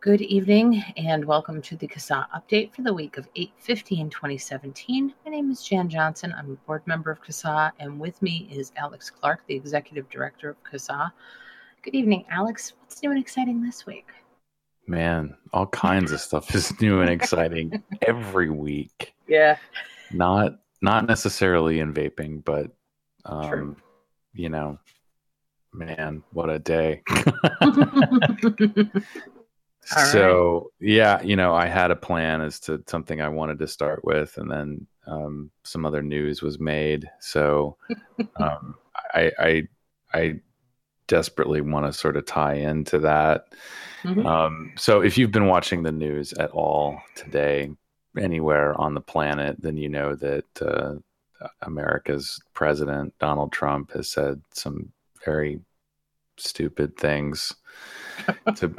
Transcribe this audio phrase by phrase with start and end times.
[0.00, 5.12] Good evening and welcome to the CASA update for the week of 8 15 2017.
[5.24, 6.32] My name is Jan Johnson.
[6.38, 10.50] I'm a board member of CASA, and with me is Alex Clark, the executive director
[10.50, 11.12] of CASA.
[11.82, 12.74] Good evening, Alex.
[12.78, 14.06] What's new and exciting this week?
[14.86, 19.14] Man, all kinds of stuff is new and exciting every week.
[19.26, 19.56] Yeah.
[20.12, 22.70] Not not necessarily in vaping, but
[23.24, 23.74] um,
[24.32, 24.78] you know,
[25.72, 27.02] man, what a day.
[29.88, 34.04] so yeah, you know, I had a plan as to something I wanted to start
[34.04, 37.08] with, and then um, some other news was made.
[37.20, 37.76] So
[38.36, 38.74] um,
[39.14, 39.68] I, I,
[40.12, 40.40] I
[41.06, 43.46] desperately want to sort of tie into that.
[44.02, 44.26] Mm-hmm.
[44.26, 47.70] Um, so if you've been watching the news at all today,
[48.18, 50.94] anywhere on the planet, then you know that uh,
[51.62, 54.92] America's president Donald Trump has said some
[55.24, 55.60] very
[56.36, 57.54] stupid things
[58.56, 58.74] to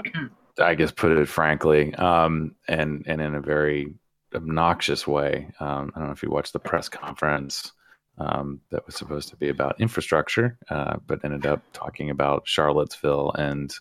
[0.60, 3.94] I guess put it frankly, um, and and in a very
[4.34, 5.50] obnoxious way.
[5.60, 7.72] Um, I don't know if you watched the press conference
[8.18, 13.32] um, that was supposed to be about infrastructure, uh, but ended up talking about Charlottesville
[13.38, 13.74] and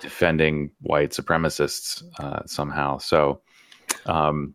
[0.00, 2.98] defending white supremacists uh, somehow.
[2.98, 3.40] So,
[4.06, 4.54] um,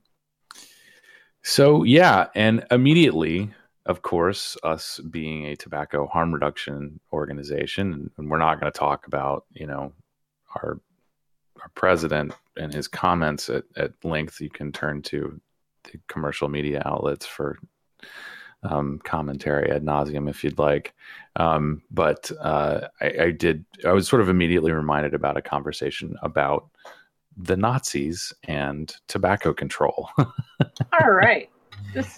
[1.43, 3.51] so yeah, and immediately,
[3.85, 9.07] of course, us being a tobacco harm reduction organization, and we're not going to talk
[9.07, 9.91] about you know
[10.55, 10.79] our
[11.63, 15.39] our president and his comments at, at length, you can turn to
[15.85, 17.57] the commercial media outlets for
[18.63, 20.93] um, commentary ad nauseum if you'd like.
[21.37, 26.15] Um, but uh, I, I, did, I was sort of immediately reminded about a conversation
[26.21, 26.69] about
[27.35, 30.09] the Nazis and tobacco control.
[30.17, 31.49] All right.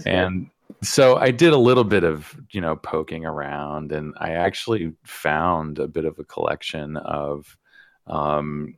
[0.05, 0.87] and good.
[0.87, 5.80] so I did a little bit of, you know, poking around and I actually found
[5.80, 7.57] a bit of a collection of
[8.07, 8.75] um,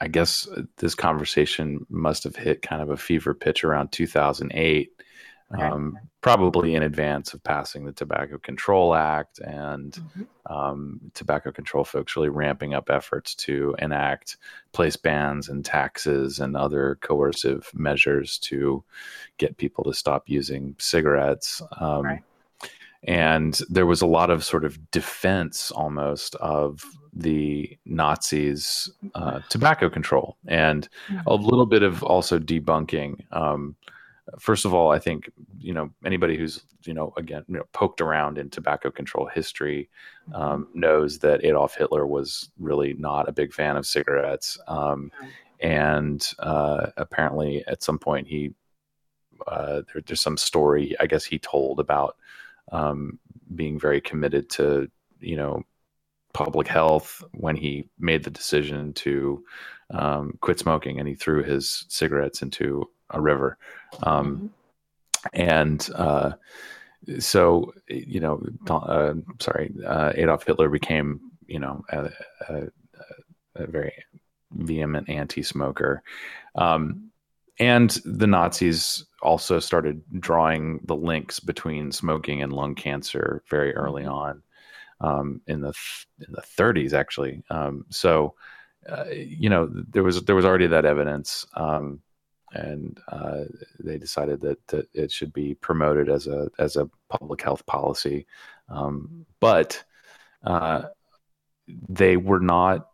[0.00, 4.90] I guess uh, this conversation must have hit kind of a fever pitch around 2008,
[5.54, 5.62] okay.
[5.62, 10.52] um, probably in advance of passing the Tobacco Control Act and mm-hmm.
[10.52, 14.36] um, tobacco control folks really ramping up efforts to enact
[14.72, 18.82] place bans and taxes and other coercive measures to
[19.38, 21.62] get people to stop using cigarettes.
[21.80, 22.22] Um, right
[23.04, 29.88] and there was a lot of sort of defense almost of the Nazis' uh, tobacco
[29.88, 30.88] control, and
[31.26, 33.20] a little bit of also debunking.
[33.32, 33.76] Um,
[34.38, 38.00] first of all, I think you know anybody who's you know again you know, poked
[38.00, 39.88] around in tobacco control history
[40.34, 45.12] um, knows that Adolf Hitler was really not a big fan of cigarettes, um,
[45.60, 48.52] and uh, apparently at some point he
[49.46, 52.16] uh, there, there's some story I guess he told about
[52.72, 53.18] um,
[53.54, 55.62] being very committed to you know
[56.32, 59.44] public health when he made the decision to
[59.90, 63.56] um, quit smoking and he threw his cigarettes into a river
[64.02, 65.26] um, mm-hmm.
[65.32, 66.32] and uh,
[67.18, 72.10] so you know uh, sorry uh, adolf hitler became you know a,
[72.48, 72.62] a,
[73.56, 73.92] a very
[74.52, 76.02] vehement anti-smoker
[76.56, 77.10] um,
[77.58, 84.02] and the nazis also started drawing the links between smoking and lung cancer very early
[84.02, 84.12] mm-hmm.
[84.12, 84.42] on
[85.00, 85.72] um, in the
[86.20, 87.42] in the 30s actually.
[87.50, 88.34] Um, so
[88.88, 92.00] uh, you know there was there was already that evidence, um,
[92.52, 93.44] and uh,
[93.80, 98.26] they decided that that it should be promoted as a as a public health policy,
[98.68, 99.82] um, but
[100.44, 100.82] uh,
[101.88, 102.88] they were not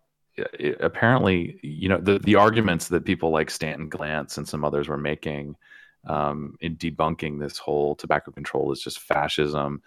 [0.80, 4.98] apparently, you know, the, the arguments that people like Stanton Glantz and some others were
[4.98, 5.56] making
[6.06, 9.82] um, in debunking this whole tobacco control is just fascism.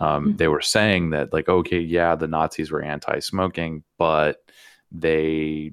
[0.00, 0.36] Um, mm-hmm.
[0.36, 4.42] They were saying that, like, okay, yeah, the Nazis were anti smoking, but
[4.90, 5.72] they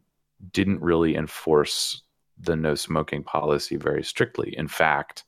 [0.51, 2.01] didn't really enforce
[2.39, 4.53] the no smoking policy very strictly.
[4.57, 5.23] In fact,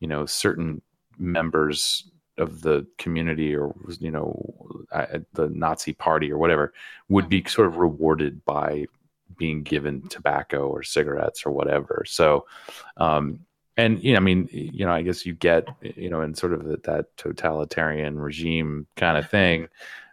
[0.00, 0.80] you know, certain
[1.18, 4.86] members of the community or you know
[5.32, 6.72] the Nazi party or whatever
[7.08, 8.86] would be sort of rewarded by
[9.36, 12.04] being given tobacco or cigarettes or whatever.
[12.06, 12.46] So,
[12.96, 13.40] um,
[13.76, 16.52] and you know, I mean, you know, I guess you get you know in sort
[16.52, 19.68] of that totalitarian regime kind of thing.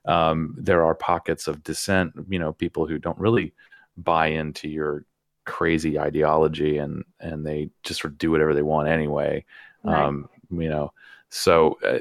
[0.05, 2.13] Um, there are pockets of dissent.
[2.29, 3.53] You know, people who don't really
[3.97, 5.05] buy into your
[5.45, 9.45] crazy ideology and and they just sort of do whatever they want anyway.
[9.83, 10.03] Right.
[10.03, 10.93] Um, you know,
[11.35, 11.97] so uh,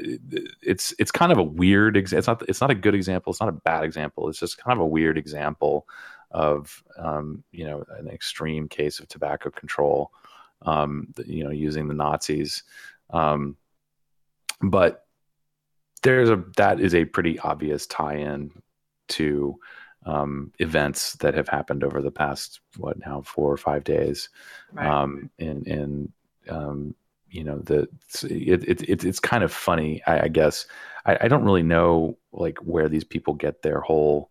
[0.60, 1.96] it's it's kind of a weird.
[1.96, 3.30] Ex- it's not it's not a good example.
[3.30, 4.28] It's not a bad example.
[4.28, 5.88] It's just kind of a weird example
[6.32, 10.12] of um, you know an extreme case of tobacco control.
[10.60, 12.62] Um, you know, using the Nazis,
[13.08, 13.56] um,
[14.60, 15.06] but
[16.02, 18.50] there's a that is a pretty obvious tie-in
[19.08, 19.58] to
[20.04, 24.28] um, events that have happened over the past what now four or five days.
[24.72, 24.86] Right.
[24.86, 26.12] Um, in in
[26.50, 26.94] um,
[27.32, 27.88] you know the
[28.24, 30.66] it, it, it, it's kind of funny, I, I guess.
[31.04, 34.30] I, I don't really know like where these people get their whole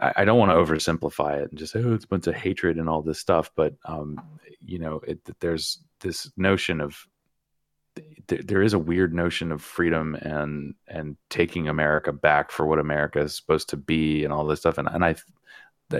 [0.00, 2.78] I, don't want to oversimplify it and just say, oh, it's a bunch of hatred
[2.78, 3.50] and all this stuff.
[3.54, 4.20] But, um,
[4.60, 7.06] you know, it, there's this notion of
[8.26, 13.20] there is a weird notion of freedom and and taking America back for what America
[13.20, 14.78] is supposed to be and all this stuff.
[14.78, 15.16] And and I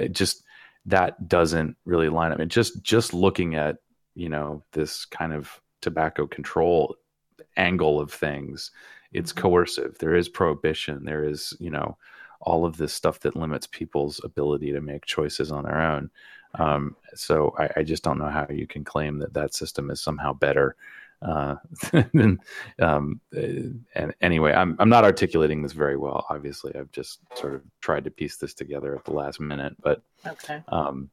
[0.08, 0.42] just
[0.86, 2.38] that doesn't really line up.
[2.38, 3.76] And just just looking at
[4.14, 6.96] you know this kind of tobacco control
[7.56, 8.70] angle of things,
[9.12, 9.42] it's mm-hmm.
[9.42, 9.98] coercive.
[9.98, 11.04] There is prohibition.
[11.04, 11.96] There is you know
[12.40, 16.10] all of this stuff that limits people's ability to make choices on their own.
[16.56, 20.02] Um, so I, I, just don't know how you can claim that that system is
[20.02, 20.76] somehow better.
[21.22, 21.54] Uh,
[22.12, 22.38] than,
[22.80, 26.26] um, and anyway, I'm I'm not articulating this very well.
[26.28, 30.02] Obviously, I've just sort of tried to piece this together at the last minute, but
[30.26, 30.62] okay.
[30.68, 31.08] um,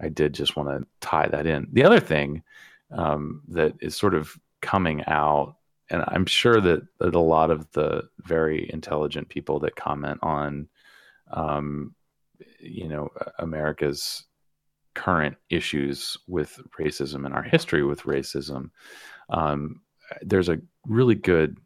[0.00, 1.68] I did just want to tie that in.
[1.72, 2.42] The other thing
[2.90, 5.56] um, that is sort of coming out
[5.90, 10.68] and I'm sure that, that a lot of the very intelligent people that comment on,
[11.30, 11.94] um,
[12.60, 13.08] you know,
[13.38, 14.24] America's
[14.94, 18.70] current issues with racism and our history with racism,
[19.30, 19.80] um,
[20.22, 21.58] there's a really good,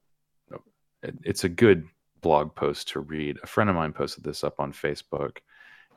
[1.02, 1.84] it's a good
[2.20, 3.38] blog post to read.
[3.42, 5.38] A friend of mine posted this up on Facebook.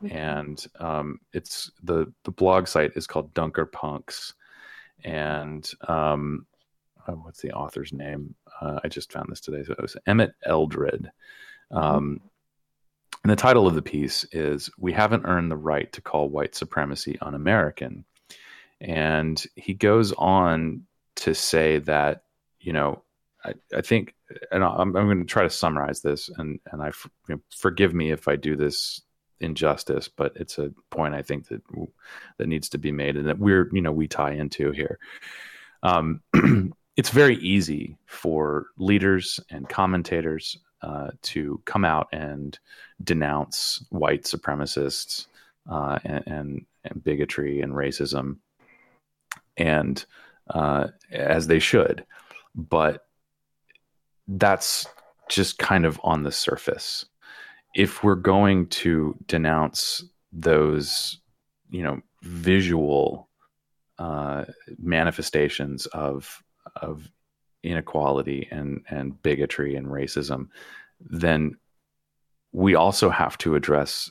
[0.09, 4.33] And um, it's the the blog site is called Dunker Punks,
[5.03, 6.45] and um,
[7.07, 8.35] oh, what's the author's name?
[8.61, 9.63] Uh, I just found this today.
[9.63, 11.11] So it was Emmett Eldred.
[11.71, 11.77] Mm-hmm.
[11.77, 12.21] Um,
[13.23, 16.53] and the title of the piece is We Haven't Earned the Right to Call White
[16.53, 18.05] Supremacy Un American.
[18.79, 20.83] And he goes on
[21.15, 22.23] to say that,
[22.59, 23.01] you know,
[23.43, 24.13] I, I think,
[24.51, 26.87] and I'm, I'm, going to try to summarize this, and, and I
[27.27, 29.01] you know, forgive me if I do this
[29.39, 31.61] injustice, but it's a point I think that
[32.37, 34.99] that needs to be made, and that we're, you know, we tie into here.
[35.83, 36.21] Um,
[36.97, 42.57] it's very easy for leaders and commentators uh, to come out and
[43.03, 45.27] denounce white supremacists
[45.69, 48.37] uh, and, and, and, bigotry and racism,
[49.57, 50.05] and
[50.49, 52.05] uh, as they should,
[52.53, 53.07] but
[54.27, 54.87] that's
[55.29, 57.05] just kind of on the surface.
[57.75, 61.19] If we're going to denounce those,
[61.69, 63.29] you know, visual
[63.99, 64.45] uh,
[64.79, 66.41] manifestations of
[66.77, 67.09] of
[67.63, 70.47] inequality and and bigotry and racism,
[70.99, 71.57] then
[72.51, 74.09] we also have to address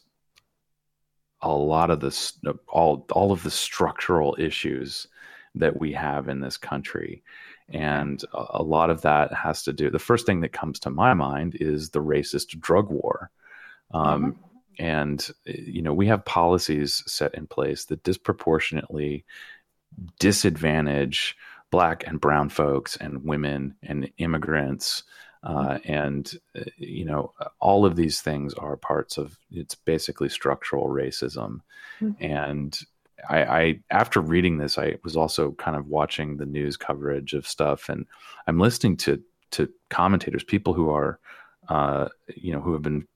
[1.41, 2.39] a lot of this
[2.69, 5.07] all all of the structural issues
[5.55, 7.23] that we have in this country.
[7.71, 11.15] And a lot of that has to do the first thing that comes to my
[11.15, 13.31] mind is the racist drug war
[13.95, 14.85] um, mm-hmm.
[14.85, 19.25] and you know we have policies set in place that disproportionately
[20.19, 21.37] disadvantage
[21.71, 25.05] black and brown folks and women and immigrants
[25.45, 30.89] uh, and uh, you know all of these things are parts of it's basically structural
[30.89, 31.61] racism
[32.01, 32.13] mm-hmm.
[32.21, 32.81] and
[33.31, 37.47] I, I, after reading this i was also kind of watching the news coverage of
[37.47, 38.07] stuff and
[38.47, 41.21] i'm listening to to commentators people who are
[41.69, 43.07] uh, you know who have been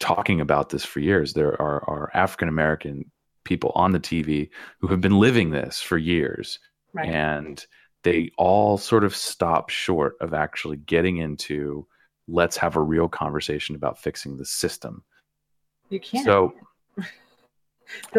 [0.00, 3.04] talking about this for years there are, are african american
[3.44, 4.50] people on the tv
[4.80, 6.58] who have been living this for years
[6.92, 7.08] right.
[7.08, 7.66] and
[8.02, 11.86] they all sort of stop short of actually getting into
[12.28, 15.02] let's have a real conversation about fixing the system.
[15.88, 16.24] You can't.
[16.24, 16.54] So
[16.96, 17.06] that's,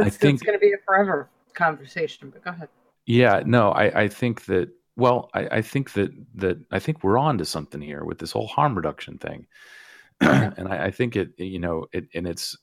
[0.07, 2.69] I think, going to be a forever conversation, but go ahead.
[3.05, 7.17] Yeah, no, I, I think that, well, I, I think that, that I think we're
[7.17, 9.47] on to something here with this whole harm reduction thing.
[10.57, 12.57] and I, I, think it, you know, it, and it's,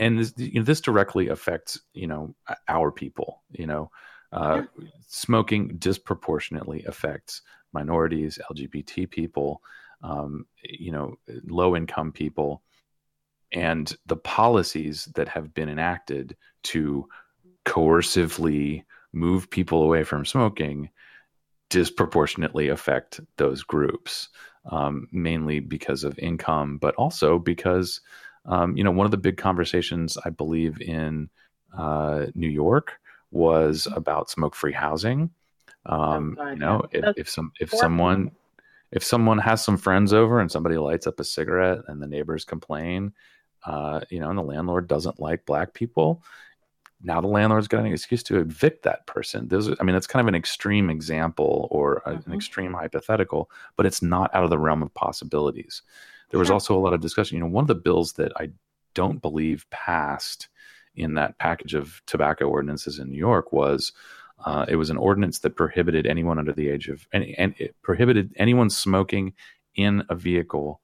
[0.00, 2.34] and this, you know, this directly affects, you know,
[2.68, 3.90] our people, you know,
[4.32, 4.62] uh,
[5.06, 9.62] smoking disproportionately affects minorities, LGBT people,
[10.02, 12.62] um, you know, low income people,
[13.52, 17.08] and the policies that have been enacted to
[17.64, 20.90] coercively move people away from smoking
[21.68, 24.28] disproportionately affect those groups,
[24.70, 28.00] um, mainly because of income, but also because,
[28.44, 31.28] um, you know, one of the big conversations I believe in
[31.76, 32.98] uh, New York
[33.30, 35.30] was about smoke-free housing.
[35.86, 38.32] Um, you know, if, if some if someone
[38.92, 42.44] if someone has some friends over and somebody lights up a cigarette and the neighbors
[42.44, 43.12] complain,
[43.64, 46.22] uh, you know, and the landlord doesn't like black people,
[47.02, 49.48] now the landlord's got an excuse to evict that person.
[49.48, 52.30] There's, I mean, that's kind of an extreme example or a, mm-hmm.
[52.30, 55.82] an extreme hypothetical, but it's not out of the realm of possibilities.
[56.30, 57.36] There was also a lot of discussion.
[57.36, 58.50] You know, one of the bills that I
[58.94, 60.48] don't believe passed
[60.96, 63.92] in that package of tobacco ordinances in New York was
[64.44, 67.74] uh, it was an ordinance that prohibited anyone under the age of any and it
[67.82, 69.32] prohibited anyone smoking
[69.76, 70.80] in a vehicle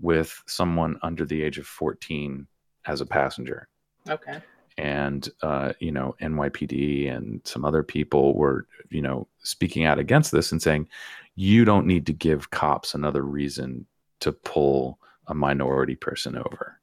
[0.00, 2.46] with someone under the age of 14
[2.86, 3.68] as a passenger.
[4.08, 4.40] Okay.
[4.78, 10.32] And uh, you know NYPD and some other people were you know speaking out against
[10.32, 10.88] this and saying
[11.34, 13.86] you don't need to give cops another reason
[14.20, 16.80] to pull a minority person over.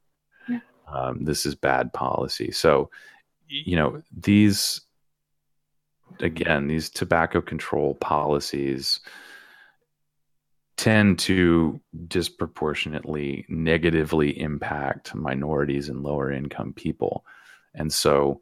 [0.48, 0.60] Yeah.
[0.88, 2.50] Um, this is bad policy.
[2.50, 2.90] So
[3.48, 4.80] you know these
[6.20, 9.00] again these tobacco control policies
[10.76, 17.24] tend to disproportionately negatively impact minorities and lower income people.
[17.74, 18.40] And so,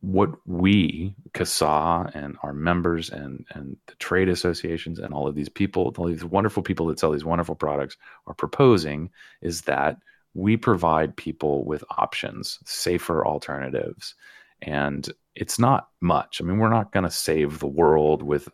[0.00, 5.48] what we, CASA, and our members, and, and the trade associations, and all of these
[5.48, 9.96] people, all these wonderful people that sell these wonderful products, are proposing is that
[10.34, 14.14] we provide people with options, safer alternatives.
[14.60, 16.40] And it's not much.
[16.40, 18.48] I mean, we're not going to save the world with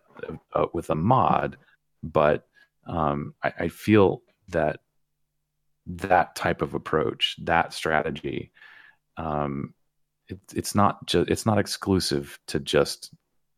[0.55, 1.57] uh, with a mod,
[2.03, 2.47] but
[2.87, 4.81] um, I, I, feel that
[5.87, 8.53] that type of approach, that strategy,
[9.21, 9.75] um,
[10.29, 13.13] it, it's not just it's not exclusive to just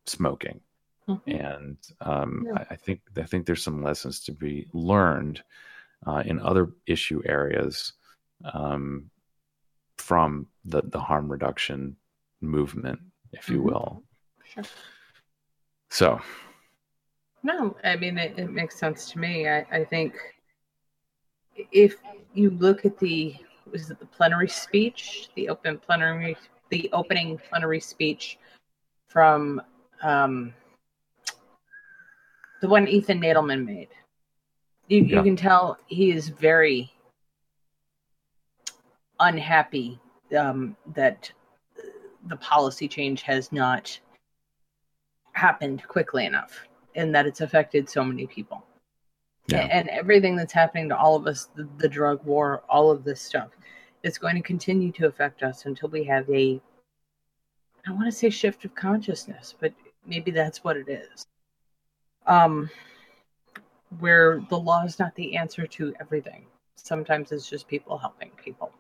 [0.07, 0.61] smoking,
[1.09, 1.31] mm-hmm.
[1.31, 2.65] and um, yeah.
[2.71, 5.43] I, I, think I think there's some lessons to be learned
[6.07, 7.93] uh, in other issue areas
[8.53, 9.11] um,
[9.99, 11.97] from the the harm reduction
[12.41, 12.99] movement,
[13.33, 13.67] if you mm-hmm.
[13.67, 14.03] will.
[14.45, 14.65] Sure.
[15.91, 16.21] So
[17.43, 19.49] no, I mean it, it makes sense to me.
[19.49, 20.15] I, I think
[21.71, 21.97] if
[22.35, 23.37] you look at the
[23.73, 26.37] was it the plenary speech, the open plenary,
[26.71, 28.39] the opening plenary speech
[29.09, 29.61] from
[30.03, 30.55] um,
[32.61, 33.89] the one Ethan Nadelmann made,
[34.89, 35.17] you, yeah.
[35.17, 36.93] you can tell he is very
[39.21, 40.01] unhappy
[40.39, 41.31] um, that
[42.29, 43.99] the policy change has not
[45.33, 48.65] happened quickly enough and that it's affected so many people.
[49.49, 49.67] Yeah.
[49.71, 53.21] And everything that's happening to all of us, the, the drug war, all of this
[53.21, 53.51] stuff,
[54.03, 56.61] is going to continue to affect us until we have a,
[57.87, 59.73] I want to say shift of consciousness, but
[60.07, 61.27] maybe that's what it is.
[62.27, 62.71] Um,
[63.99, 66.47] where the law is not the answer to everything.
[66.77, 68.73] Sometimes it's just people helping people.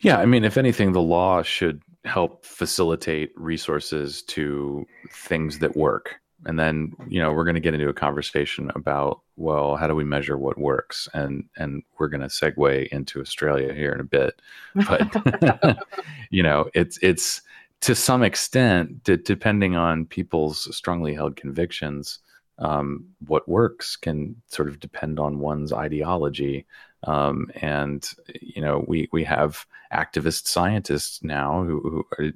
[0.00, 6.20] Yeah, I mean, if anything, the law should help facilitate resources to things that work
[6.46, 9.94] and then you know we're going to get into a conversation about well how do
[9.94, 11.08] we measure what works?
[11.14, 14.40] And and we're going to segue into australia here in a bit.
[14.74, 15.78] But
[16.30, 17.42] you know it's it's
[17.80, 22.20] to some extent d- depending on people's strongly held convictions
[22.58, 26.66] um, what works can sort of depend on one's ideology.
[27.04, 28.08] Um, and
[28.40, 32.32] you know we we have activist scientists now who, who are,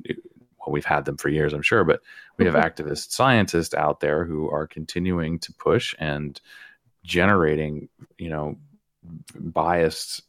[0.60, 2.00] well, we've had them for years, I'm sure, but
[2.44, 6.40] we have activist scientists out there who are continuing to push and
[7.04, 8.56] generating, you know,
[9.34, 10.22] biased,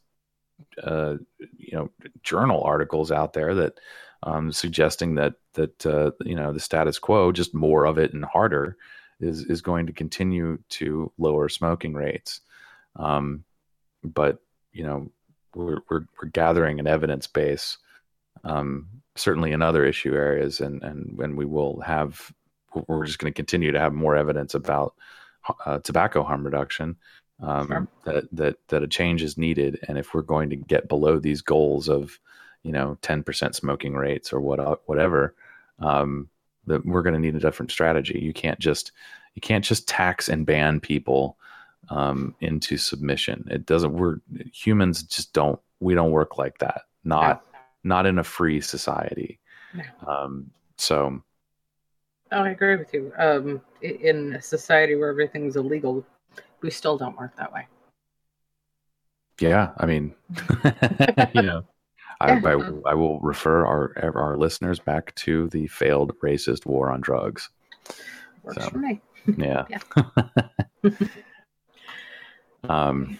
[0.82, 1.90] uh, you know,
[2.22, 3.78] journal articles out there that
[4.22, 8.24] um, suggesting that that uh, you know the status quo, just more of it and
[8.24, 8.76] harder,
[9.20, 12.40] is is going to continue to lower smoking rates.
[12.96, 13.44] Um,
[14.02, 14.38] but
[14.72, 15.10] you know,
[15.54, 17.78] we're, we're, we're gathering an evidence base
[18.42, 22.32] um, certainly in other issue areas, and and when we will have,
[22.88, 24.94] we're just going to continue to have more evidence about
[25.66, 26.96] uh, tobacco harm reduction.
[27.40, 27.88] Um, sure.
[28.04, 31.42] That that that a change is needed, and if we're going to get below these
[31.42, 32.18] goals of,
[32.62, 35.34] you know, ten percent smoking rates or what whatever,
[35.80, 36.28] um,
[36.66, 38.18] that we're going to need a different strategy.
[38.20, 38.92] You can't just
[39.34, 41.36] you can't just tax and ban people
[41.90, 43.46] um, into submission.
[43.50, 43.92] It doesn't.
[43.92, 44.18] We're
[44.52, 45.60] humans just don't.
[45.80, 46.82] We don't work like that.
[47.02, 47.44] Not
[47.84, 49.38] not in a free society.
[49.74, 49.84] No.
[50.06, 51.22] Um, so.
[52.32, 53.12] Oh, I agree with you.
[53.18, 56.04] Um, in a society where everything's illegal,
[56.62, 57.66] we still don't work that way.
[59.40, 60.14] Yeah, I mean,
[61.34, 61.64] you know,
[62.20, 62.52] I, I,
[62.86, 67.50] I, will refer our our listeners back to the failed racist war on drugs.
[68.44, 69.00] Works so, for me.
[69.36, 69.64] Yeah.
[70.82, 70.90] yeah.
[72.68, 73.18] um,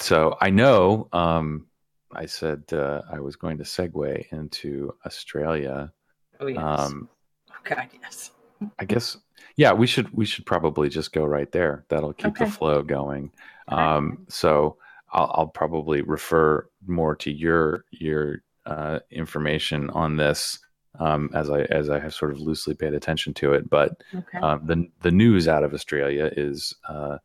[0.00, 1.66] so I know um,
[2.14, 5.92] I said uh, I was going to segue into Australia.
[6.40, 6.58] Oh yes.
[6.58, 7.08] Um,
[7.50, 8.30] oh God, yes.
[8.78, 9.16] I guess
[9.56, 11.84] yeah, we should we should probably just go right there.
[11.88, 12.44] That'll keep okay.
[12.44, 13.32] the flow going.
[13.70, 13.80] Okay.
[13.80, 14.76] Um, so
[15.12, 20.58] I'll, I'll, probably refer more to your your uh, information on this
[20.98, 23.68] um, as I as I have sort of loosely paid attention to it.
[23.68, 24.38] But okay.
[24.38, 27.18] um, the the news out of Australia is uh,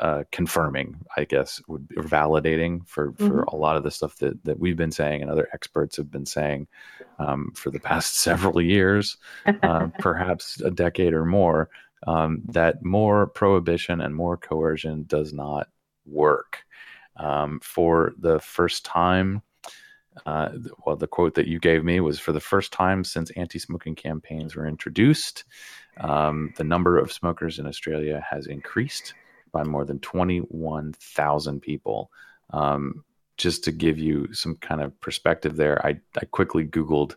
[0.00, 3.54] uh, confirming, I guess, would or validating for for mm-hmm.
[3.54, 6.24] a lot of the stuff that that we've been saying and other experts have been
[6.24, 6.68] saying
[7.18, 9.18] um, for the past several years,
[9.62, 11.68] uh, perhaps a decade or more,
[12.06, 15.68] um, that more prohibition and more coercion does not
[16.06, 16.64] work.
[17.16, 19.42] Um, for the first time,
[20.24, 20.50] uh,
[20.86, 23.94] well, the quote that you gave me was for the first time since anti smoking
[23.94, 25.44] campaigns were introduced,
[25.98, 29.12] um, the number of smokers in Australia has increased
[29.52, 32.10] by more than 21,000 people.
[32.50, 33.04] Um,
[33.36, 37.14] just to give you some kind of perspective there, I, I quickly Googled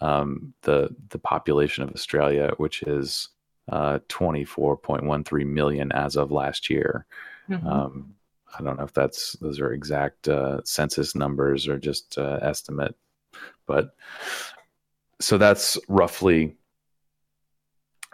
[0.00, 3.28] um, the, the population of Australia, which is
[3.70, 7.06] uh, 24.13 million as of last year.
[7.48, 7.66] Mm-hmm.
[7.66, 8.14] Um,
[8.58, 12.94] I don't know if that's those are exact uh, census numbers or just uh, estimate,
[13.66, 13.94] but
[15.20, 16.56] so that's roughly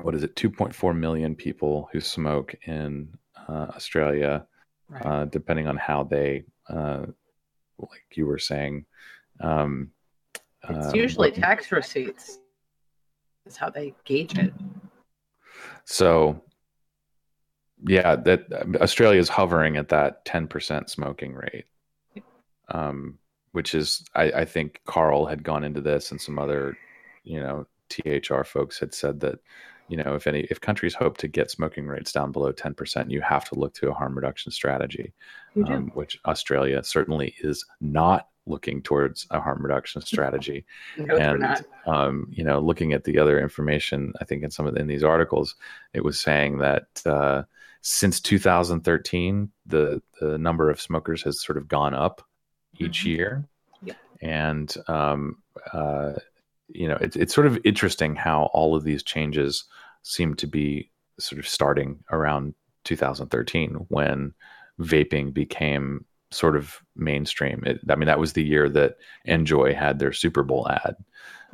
[0.03, 3.18] what is it 2.4 million people who smoke in
[3.53, 4.47] australia
[4.89, 5.07] right.
[5.07, 7.05] uh, depending on how they uh,
[7.79, 8.85] like you were saying
[9.41, 9.91] um,
[10.69, 12.39] it's usually tax receipts
[13.47, 14.53] is how they gauge it
[15.85, 16.41] so
[17.87, 18.45] yeah that
[18.81, 21.67] australia is hovering at that 10% smoking rate
[22.71, 23.19] um,
[23.53, 26.77] which is I, I think carl had gone into this and some other
[27.25, 29.39] you know thr folks had said that
[29.89, 33.21] you know, if any, if countries hope to get smoking rates down below 10%, you
[33.23, 35.15] have to look to a harm reduction strategy,
[35.67, 40.65] um, which Australia certainly is not looking towards a harm reduction strategy.
[40.97, 44.75] no, and, um, you know, looking at the other information, I think in some of
[44.75, 45.55] the, in these articles,
[45.93, 47.43] it was saying that, uh,
[47.81, 52.27] since 2013, the, the number of smokers has sort of gone up
[52.79, 53.09] each mm-hmm.
[53.09, 53.45] year.
[53.83, 53.95] Yeah.
[54.21, 55.43] And, um,
[55.73, 56.15] uh,
[56.69, 59.65] you know, it's it's sort of interesting how all of these changes
[60.03, 64.33] seem to be sort of starting around 2013 when
[64.81, 67.63] vaping became sort of mainstream.
[67.67, 68.97] It, I mean, that was the year that
[69.27, 70.97] NJOY had their Super Bowl ad,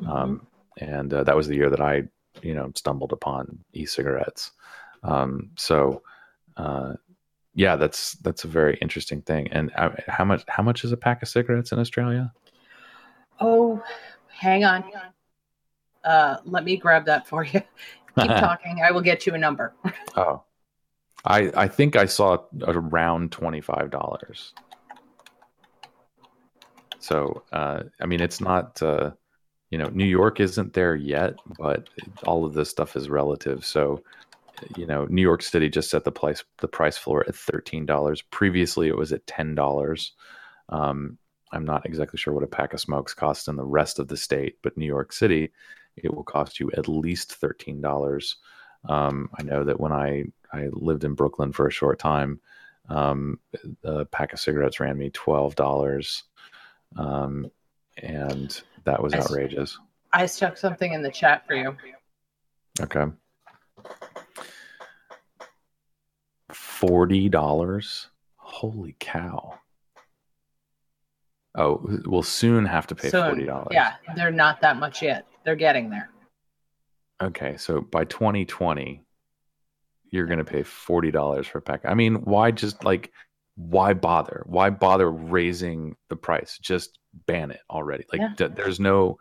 [0.00, 0.10] mm-hmm.
[0.10, 0.46] um,
[0.78, 2.04] and uh, that was the year that I,
[2.42, 4.50] you know, stumbled upon e-cigarettes.
[5.02, 6.02] Um, so,
[6.56, 6.94] uh,
[7.54, 9.48] yeah, that's that's a very interesting thing.
[9.52, 12.32] And uh, how much how much is a pack of cigarettes in Australia?
[13.40, 13.82] Oh,
[14.38, 14.84] hang on.
[16.04, 17.60] Uh, let me grab that for you.
[18.18, 18.80] Keep talking.
[18.84, 19.74] I will get you a number.
[20.16, 20.42] oh,
[21.24, 24.52] I I think I saw around twenty five dollars.
[27.00, 28.80] So uh, I mean, it's not.
[28.82, 29.12] Uh,
[29.70, 31.88] you know, New York isn't there yet, but
[32.24, 33.64] all of this stuff is relative.
[33.64, 34.04] So,
[34.76, 38.22] you know, New York City just set the price the price floor at thirteen dollars.
[38.22, 40.12] Previously, it was at ten dollars.
[40.68, 41.18] Um,
[41.54, 44.16] I'm not exactly sure what a pack of smokes costs in the rest of the
[44.16, 45.52] state, but New York City,
[45.96, 48.36] it will cost you at least thirteen dollars.
[48.88, 52.40] Um, I know that when I I lived in Brooklyn for a short time,
[52.88, 53.38] um,
[53.84, 56.24] a pack of cigarettes ran me twelve dollars,
[56.96, 57.50] um,
[57.98, 59.78] and that was outrageous.
[60.12, 61.76] I stuck something in the chat for you.
[62.80, 63.06] Okay.
[66.52, 68.08] Forty dollars.
[68.36, 69.58] Holy cow!
[71.56, 73.26] Oh, we'll soon have to pay soon.
[73.26, 73.68] forty dollars.
[73.70, 75.26] Yeah, they're not that much yet.
[75.44, 76.10] They're getting there.
[77.22, 79.04] Okay, so by 2020,
[80.10, 81.82] you're going to pay forty dollars for a pack.
[81.84, 83.12] I mean, why just like
[83.56, 84.42] why bother?
[84.46, 86.58] Why bother raising the price?
[86.60, 88.04] Just ban it already.
[88.12, 88.48] Like yeah.
[88.48, 89.18] there's no,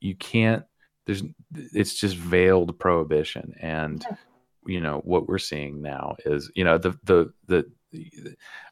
[0.00, 0.64] you can't.
[1.06, 1.22] There's
[1.54, 4.16] it's just veiled prohibition, and yeah.
[4.66, 7.70] you know what we're seeing now is you know the the the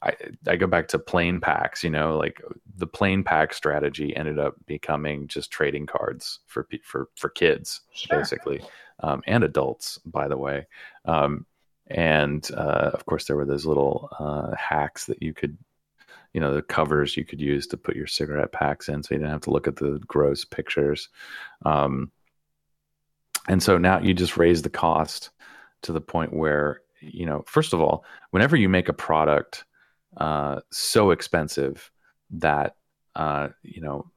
[0.02, 0.14] I,
[0.46, 2.40] I go back to plain packs, you know, like
[2.76, 8.18] the plain pack strategy ended up becoming just trading cards for for for kids sure.
[8.18, 8.60] basically,
[9.00, 10.66] um, and adults, by the way.
[11.04, 11.46] Um,
[11.88, 15.56] and uh, of course, there were those little uh, hacks that you could,
[16.32, 19.18] you know, the covers you could use to put your cigarette packs in, so you
[19.18, 21.08] didn't have to look at the gross pictures.
[21.64, 22.12] Um,
[23.48, 25.30] and so now you just raise the cost
[25.82, 29.64] to the point where you know, first of all, whenever you make a product
[30.16, 31.90] uh, so expensive
[32.30, 32.76] that
[33.14, 34.10] uh, you know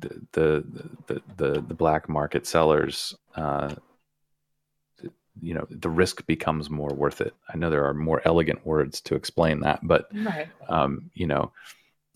[0.00, 0.64] the, the
[1.06, 3.74] the the the black market sellers, uh,
[5.40, 7.34] you know, the risk becomes more worth it.
[7.52, 10.48] I know there are more elegant words to explain that, but right.
[10.68, 11.52] um, you know,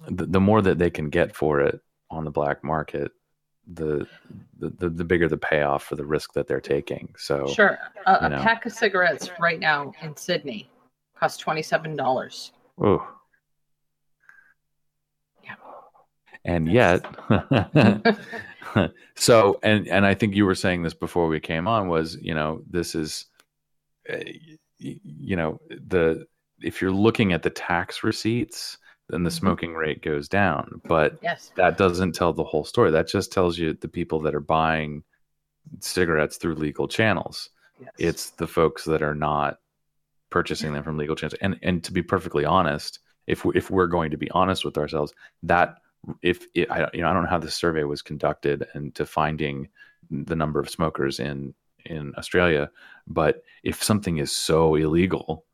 [0.08, 3.12] the, the more that they can get for it on the black market,
[3.72, 4.06] the,
[4.58, 7.14] the the bigger the payoff for the risk that they're taking.
[7.16, 10.68] So sure, a, a pack of cigarettes right now in Sydney
[11.18, 12.52] costs twenty seven dollars.
[12.80, 13.06] Oh.
[15.42, 15.54] Yeah.
[16.44, 17.06] And yet,
[19.16, 22.34] so and and I think you were saying this before we came on was you
[22.34, 23.26] know this is,
[24.12, 24.18] uh,
[24.78, 26.26] you know the
[26.60, 30.80] if you're looking at the tax receipts, then the smoking rate goes down.
[30.84, 31.52] But Yes.
[31.56, 32.90] that doesn't tell the whole story.
[32.90, 35.02] That just tells you the people that are buying
[35.80, 37.50] cigarettes through legal channels.
[37.80, 37.90] yes.
[37.98, 39.58] It's the folks that are not
[40.30, 41.38] purchasing them from legal channels.
[41.40, 44.78] And and to be perfectly honest, if we, if we're going to be honest with
[44.78, 45.12] ourselves,
[45.42, 45.76] that
[46.22, 49.06] if it, I you know I don't know how this survey was conducted and to
[49.06, 49.68] finding
[50.10, 51.54] the number of smokers in
[51.86, 52.70] in Australia,
[53.06, 55.44] but if something is so illegal,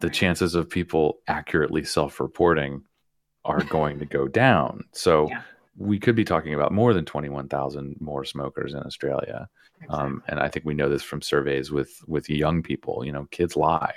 [0.00, 2.82] the chances of people accurately self-reporting
[3.44, 4.84] are going to go down.
[4.92, 5.42] So Yeah.
[5.76, 9.48] we could be talking about more than 21,000 more smokers in Australia.
[9.88, 13.02] Um, and I think we know this from surveys with with young people.
[13.04, 13.94] You know, kids lie.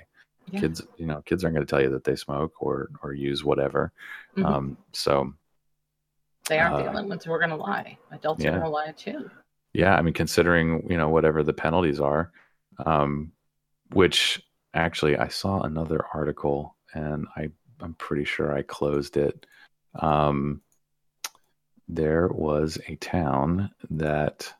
[0.51, 0.61] Yeah.
[0.61, 3.43] Kids, you know, kids aren't going to tell you that they smoke or or use
[3.43, 3.91] whatever.
[4.37, 4.45] Mhm.
[4.45, 5.33] Um, so
[6.47, 7.97] they aren't the uh, only ones who are going to lie.
[8.11, 8.49] Adults yeah.
[8.49, 9.29] are going to lie too.
[9.73, 12.31] yeah, I mean, considering you know whatever the penalties are,
[12.85, 13.31] um,
[13.91, 14.41] which
[14.73, 17.49] actually I saw another article and I
[17.83, 19.45] I'm pretty sure I closed it.
[19.95, 20.61] Um,
[21.87, 24.51] there was a town that,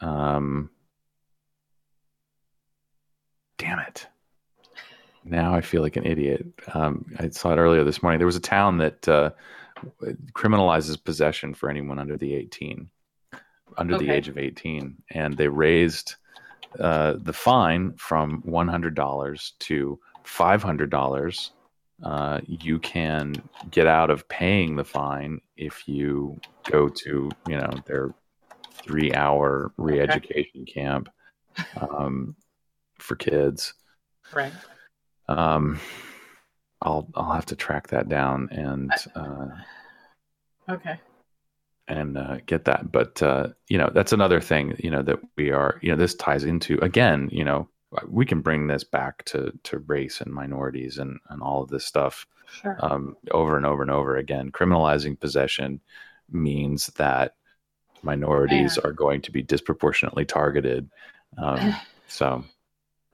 [0.00, 0.70] um,
[3.58, 4.06] damn it.
[5.24, 6.46] Now I feel like an idiot.
[6.72, 8.18] Um, I saw it earlier this morning.
[8.18, 9.30] There was a town that uh,
[10.32, 12.88] criminalizes possession for anyone under the 18,
[13.76, 16.14] under the age of 18, and they raised
[16.78, 21.50] uh, the fine from $100 to $500.
[22.02, 23.34] Uh, you can
[23.70, 26.38] get out of paying the fine if you
[26.70, 28.14] go to, you know, their
[28.72, 31.08] three-hour re-education camp
[31.80, 32.36] um,
[32.98, 33.74] for kids.
[34.32, 34.52] Right.
[35.28, 35.80] Um,
[36.82, 39.46] I'll I'll have to track that down and uh,
[40.68, 40.98] Okay.
[41.88, 42.90] And uh, get that.
[42.90, 44.76] But uh, you know, that's another thing.
[44.78, 45.78] You know that we are.
[45.82, 47.28] You know, this ties into again.
[47.32, 47.68] You know,
[48.08, 51.84] we can bring this back to to race and minorities and and all of this
[51.86, 52.26] stuff
[52.60, 52.76] Sure.
[52.80, 54.50] um, over and over and over again.
[54.52, 55.80] Criminalizing possession
[56.30, 57.34] means that
[58.02, 58.88] minorities Yeah.
[58.88, 60.88] are going to be disproportionately targeted.
[61.38, 61.74] Um,
[62.08, 62.44] so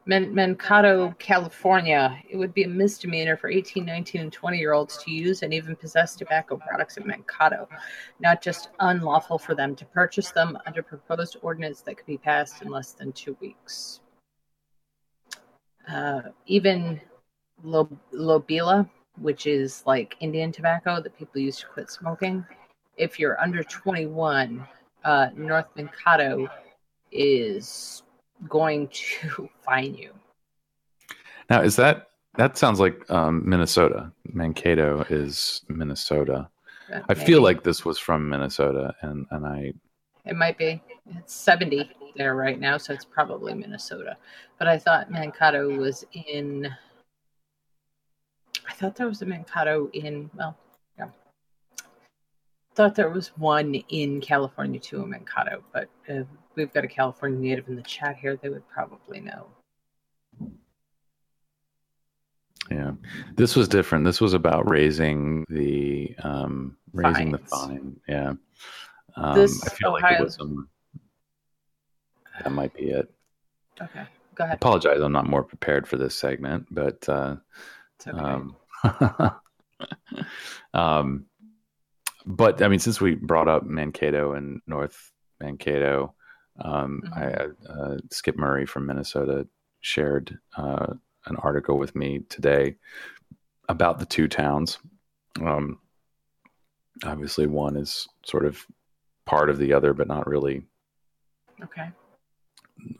[0.05, 5.13] Mankato, California, it would be a misdemeanor for 18, 19, and 20 year olds to
[5.13, 7.69] use and even possess tobacco products in Mankato,
[8.19, 12.63] not just unlawful for them to purchase them under proposed ordinance that could be passed
[12.63, 14.01] in less than two weeks.
[15.89, 17.01] Uh, even
[17.63, 18.89] Lo- Lobelia,
[19.21, 22.45] which is like Indian tobacco that people use to quit smoking,
[22.97, 24.67] if you're under 21,
[25.05, 26.49] uh, North Mankato
[27.13, 28.03] is
[28.49, 30.11] going to fine you.
[31.51, 34.11] now is that that sounds like um, Minnesota?
[34.33, 36.49] Mankato is Minnesota.
[36.93, 39.75] Uh, I feel like this was from Minnesota, and and I
[40.25, 40.83] it might be.
[41.17, 44.17] It's 70 there right now, so it's probably Minnesota.
[44.59, 46.69] But I thought Mankato was in.
[48.69, 50.31] I thought there was a Mankato in.
[50.35, 50.57] Well,
[50.99, 51.09] yeah.
[52.75, 56.23] Thought there was one in California too, a Mankato, but uh,
[56.57, 58.37] we've got a California native in the chat here.
[58.37, 59.47] They would probably know.
[62.71, 62.93] Yeah,
[63.37, 64.05] this was different.
[64.05, 68.01] This was about raising the um, raising the fine.
[68.09, 68.35] Yeah,
[69.17, 70.69] um, This I feel like Ohio- it was some.
[72.43, 73.13] That might be it.
[73.81, 74.55] Okay, go ahead.
[74.55, 75.01] I apologize.
[75.01, 77.37] I'm not more prepared for this segment, but uh,
[77.97, 78.19] It's okay.
[78.19, 78.57] um,
[80.75, 81.27] um,
[82.25, 85.11] but I mean, since we brought up Mankato and North
[85.41, 86.15] Mankato,
[86.61, 87.17] um, Mhm.
[87.17, 89.49] I, uh, Skip Murray from Minnesota
[89.81, 90.95] shared uh,
[91.27, 92.77] an article with me today
[93.69, 94.79] about the two towns.
[95.41, 95.81] Um,
[97.05, 98.67] obviously, one is sort of
[99.25, 100.65] part of the other, but not really
[101.63, 101.91] okay.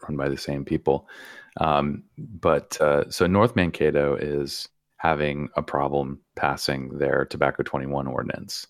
[0.03, 1.09] run by the same people.
[1.59, 8.67] Um, but uh, so North Mankato is having a problem passing their Tobacco 21 ordinance.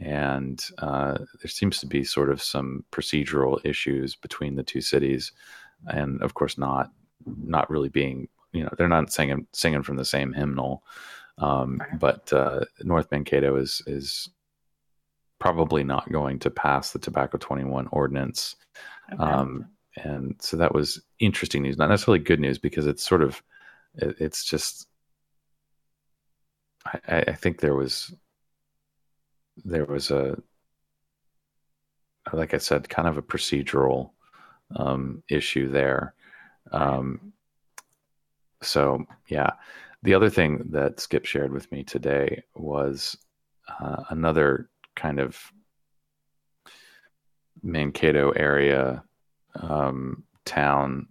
[0.00, 5.32] And uh, there seems to be sort of some procedural issues between the two cities,
[5.86, 6.90] and of course, not
[7.26, 10.82] not really being you know they're not singing singing from the same hymnal.
[11.38, 14.28] Um, but uh, North Mankato is is
[15.38, 18.56] probably not going to pass the Tobacco 21 ordinance
[19.12, 19.22] okay.
[19.22, 23.40] um, and so that was interesting news not necessarily good news because it's sort of
[23.94, 24.88] it, it's just
[26.84, 28.12] I I think there was
[29.64, 30.40] there was a
[32.32, 34.10] like I said kind of a procedural
[34.76, 36.14] um, issue there.
[36.72, 37.32] Um,
[38.62, 39.50] so yeah.
[40.02, 43.16] The other thing that Skip shared with me today was
[43.80, 45.40] uh, another kind of
[47.62, 49.02] Mankato area
[49.56, 51.08] um, town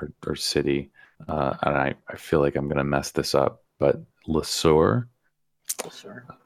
[0.00, 0.90] or, or city,
[1.28, 4.44] uh, and I, I feel like I'm going to mess this up but Le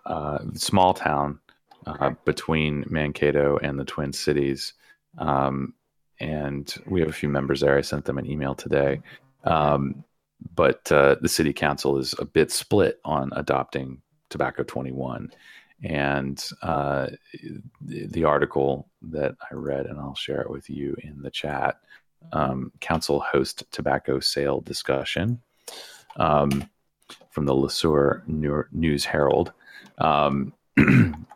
[0.07, 1.39] uh, small town
[1.87, 4.75] uh, between Mankato and the Twin Cities.
[5.19, 5.75] Um,
[6.21, 7.77] and we have a few members there.
[7.77, 9.01] I sent them an email today.
[9.45, 10.05] Um,
[10.55, 15.31] but uh, the city council is a bit split on adopting Tobacco 21.
[15.83, 17.09] And uh,
[17.81, 21.77] the, article that I read, and I'll share it with you in the chat
[22.33, 25.43] um, council host tobacco sale discussion
[26.17, 26.71] um,
[27.31, 29.53] from the Le Sueur News Herald.
[29.99, 30.55] Um,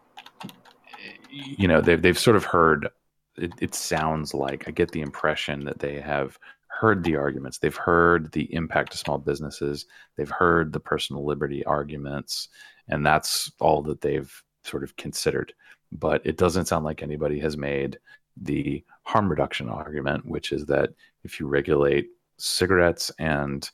[1.30, 2.88] you know, they've, they've sort of heard,
[3.36, 7.58] it, it sounds like, I get the impression that they have heard the arguments.
[7.58, 9.86] They've heard the impact to small businesses.
[10.16, 12.48] They've heard the personal liberty arguments,
[12.88, 14.32] and that's all that they've
[14.64, 15.52] sort of considered.
[15.90, 17.98] But it doesn't sound like anybody has made
[18.40, 20.90] the harm reduction argument, which is that
[21.24, 23.68] if you regulate cigarettes and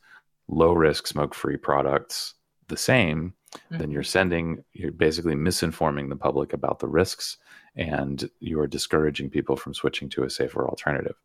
[0.48, 2.34] low risk smoke free products
[2.68, 3.79] the same, mm-hmm.
[3.79, 7.38] then you're sending, you're basically misinforming the public about the risks
[7.77, 11.16] and you are discouraging people from switching to a safer alternative.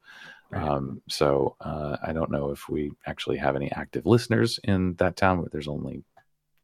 [0.50, 0.68] Right.
[0.68, 5.16] Um, so uh, I don't know if we actually have any active listeners in that
[5.16, 5.42] town.
[5.42, 6.04] but There's only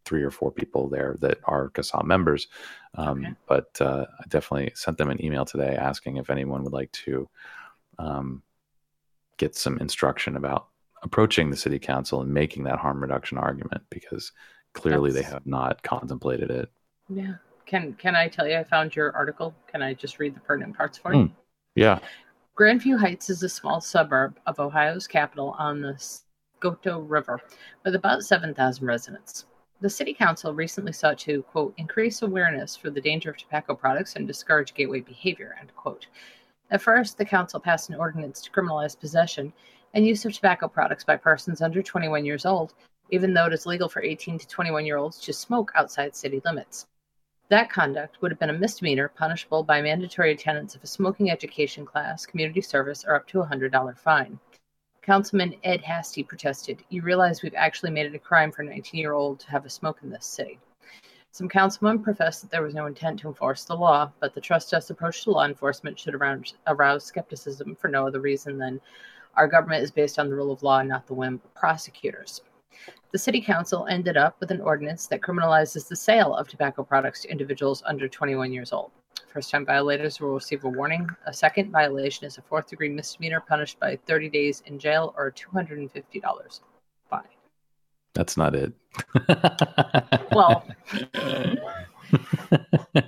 [0.06, 2.48] three or four people there that are CASA members.
[2.96, 3.34] Um, okay.
[3.48, 7.30] But uh, I definitely sent them an email today asking if anyone would like to
[8.00, 8.42] um,
[9.38, 10.68] get some instruction about
[11.04, 14.32] approaching the city council and making that harm reduction argument because
[14.76, 15.26] clearly That's...
[15.26, 16.70] they have not contemplated it.
[17.10, 17.36] Yeah.
[17.66, 18.58] Can Can I tell you?
[18.58, 19.56] I found your article.
[19.68, 21.24] Can I just read the pertinent parts for you?
[21.24, 21.32] Mm.
[21.74, 22.00] Yeah.
[22.58, 27.42] Grandview Heights is a small suburb of Ohio's capital on the Scioto River
[27.84, 29.46] with about 7,000 residents.
[29.82, 34.16] The City Council recently sought to, quote, increase awareness for the danger of tobacco products
[34.16, 36.08] and discourage gateway behavior, end quote.
[36.72, 39.52] At first, the Council passed an ordinance to criminalize possession
[39.94, 42.74] and use of tobacco products by persons under 21 years old,
[43.10, 46.42] even though it is legal for 18 to 21 year olds to smoke outside city
[46.46, 46.88] limits.
[47.50, 51.86] That conduct would have been a misdemeanor punishable by mandatory attendance of a smoking education
[51.86, 54.40] class, community service, or up to a $100 fine.
[55.04, 59.00] Councilman Ed Hasty protested, You realize we've actually made it a crime for a 19
[59.00, 60.58] year old to have a smoke in this city.
[61.32, 64.74] Some councilmen professed that there was no intent to enforce the law, but the trust
[64.74, 68.82] us approach to law enforcement should arouse, arouse skepticism for no other reason than
[69.36, 72.42] our government is based on the rule of law not the whim of prosecutors.
[73.12, 77.22] The city council ended up with an ordinance that criminalizes the sale of tobacco products
[77.22, 78.92] to individuals under 21 years old.
[79.32, 81.10] First time violators will receive a warning.
[81.26, 85.32] A second violation is a fourth degree misdemeanor punished by 30 days in jail or
[85.32, 86.62] $250
[87.10, 87.24] fine.
[88.14, 88.72] That's not it.
[90.32, 90.66] well,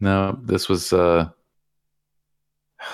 [0.00, 1.28] no, this was uh
[2.80, 2.84] I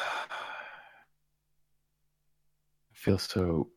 [2.93, 3.69] feel so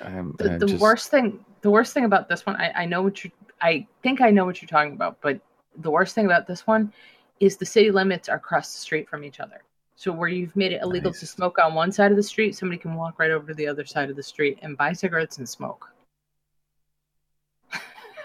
[0.00, 0.80] I'm, the, the just...
[0.80, 3.30] worst thing the worst thing about this one I, I know what you
[3.60, 5.40] I think I know what you're talking about, but
[5.78, 6.92] the worst thing about this one
[7.40, 9.62] is the city limits are across the street from each other.
[9.94, 11.20] So where you've made it illegal nice.
[11.20, 13.66] to smoke on one side of the street, somebody can walk right over to the
[13.66, 15.90] other side of the street and buy cigarettes and smoke.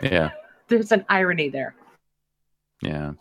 [0.01, 0.31] Yeah.
[0.67, 1.75] There's an irony there.
[2.81, 3.13] Yeah.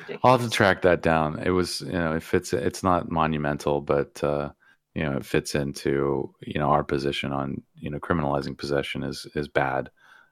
[0.00, 0.20] Ridiculous.
[0.24, 1.38] I'll have to track that down.
[1.42, 2.52] It was, you know, it fits.
[2.52, 4.50] It's not monumental, but uh,
[4.96, 9.26] you know, it fits into you know our position on you know criminalizing possession is
[9.34, 9.90] is bad.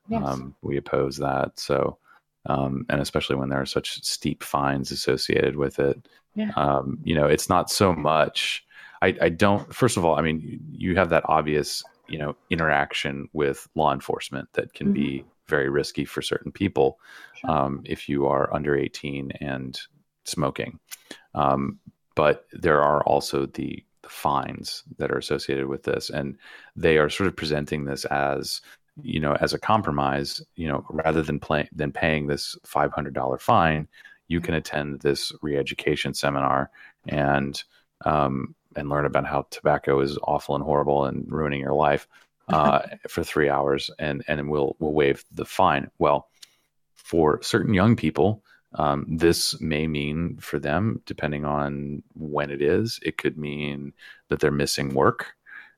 [0.08, 0.22] Yes.
[0.24, 1.60] Um, we oppose that.
[1.60, 1.98] So,
[2.46, 6.08] um, and especially when there are such steep fines associated with it.
[6.34, 6.50] Yeah.
[6.56, 8.64] Um, you know, it's not so much.
[9.02, 9.72] I, I don't.
[9.72, 14.48] First of all, I mean, you have that obvious, you know, interaction with law enforcement
[14.54, 14.94] that can mm-hmm.
[14.94, 16.98] be very risky for certain people
[17.34, 17.50] sure.
[17.50, 19.78] um, if you are under 18 and
[20.24, 20.78] smoking.
[21.34, 21.80] Um,
[22.14, 26.36] but there are also the, the fines that are associated with this, and
[26.76, 28.60] they are sort of presenting this as
[29.02, 33.14] you know, as a compromise, you know, rather than playing than paying this five hundred
[33.14, 33.88] dollar fine,
[34.28, 36.70] you can attend this re-education seminar
[37.08, 37.64] and
[38.04, 42.06] um, and learn about how tobacco is awful and horrible and ruining your life
[42.48, 45.90] uh, for three hours, and and we'll we'll waive the fine.
[45.98, 46.28] Well,
[46.94, 48.43] for certain young people,
[48.74, 53.92] um, this may mean for them, depending on when it is, it could mean
[54.28, 55.34] that they're missing work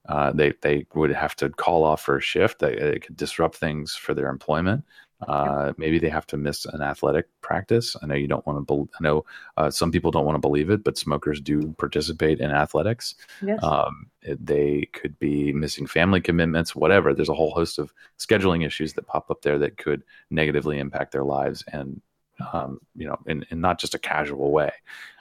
[0.09, 2.61] uh, they they would have to call off for a shift.
[2.61, 4.85] They, it could disrupt things for their employment.
[5.27, 7.97] Uh, maybe they have to miss an athletic practice.
[8.03, 8.75] I know you don't want to.
[8.75, 9.25] Be- I know
[9.57, 13.15] uh, some people don't want to believe it, but smokers do participate in athletics.
[13.43, 13.59] Yes.
[13.63, 17.15] Um, it, they could be missing family commitments, whatever.
[17.15, 21.13] There's a whole host of scheduling issues that pop up there that could negatively impact
[21.13, 21.65] their lives.
[21.73, 22.03] And
[22.53, 24.72] um, you know, in, in not just a casual way.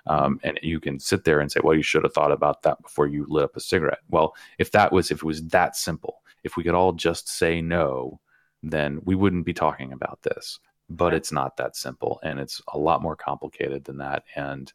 [0.07, 2.81] Um, and you can sit there and say, well, you should have thought about that
[2.81, 4.01] before you lit up a cigarette.
[4.09, 7.61] Well, if that was, if it was that simple, if we could all just say
[7.61, 8.19] no,
[8.61, 10.59] then we wouldn't be talking about this.
[10.89, 14.23] But it's not that simple, and it's a lot more complicated than that.
[14.35, 14.71] And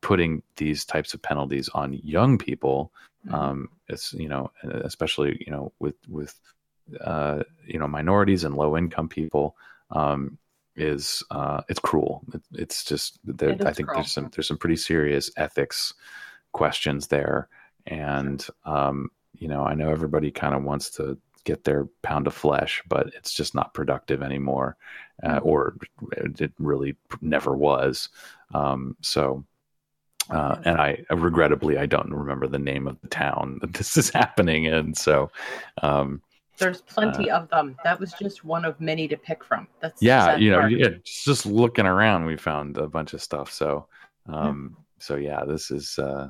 [0.00, 2.90] putting these types of penalties on young people,
[3.26, 3.34] mm-hmm.
[3.34, 6.34] um, it's you know, especially you know, with with
[6.98, 9.54] uh, you know minorities and low income people,
[9.90, 10.38] um,
[10.76, 12.22] is uh, it's cruel.
[12.32, 14.00] It, it's just it I think cruel.
[14.00, 15.94] there's some there's some pretty serious ethics
[16.52, 17.48] questions there,
[17.86, 22.34] and um, you know I know everybody kind of wants to get their pound of
[22.34, 24.76] flesh, but it's just not productive anymore,
[25.22, 25.48] uh, mm-hmm.
[25.48, 25.76] or
[26.12, 28.08] it really never was.
[28.54, 29.44] Um, so.
[30.30, 34.08] Uh, and I regrettably I don't remember the name of the town that this is
[34.14, 34.94] happening in.
[34.94, 35.32] So,
[35.82, 36.22] um,
[36.62, 37.76] there's plenty uh, of them.
[37.84, 39.66] That was just one of many to pick from.
[39.80, 43.50] That's yeah, you know, yeah, just looking around, we found a bunch of stuff.
[43.50, 43.86] So,
[44.26, 44.82] um, yeah.
[44.98, 46.28] so yeah, this is, uh,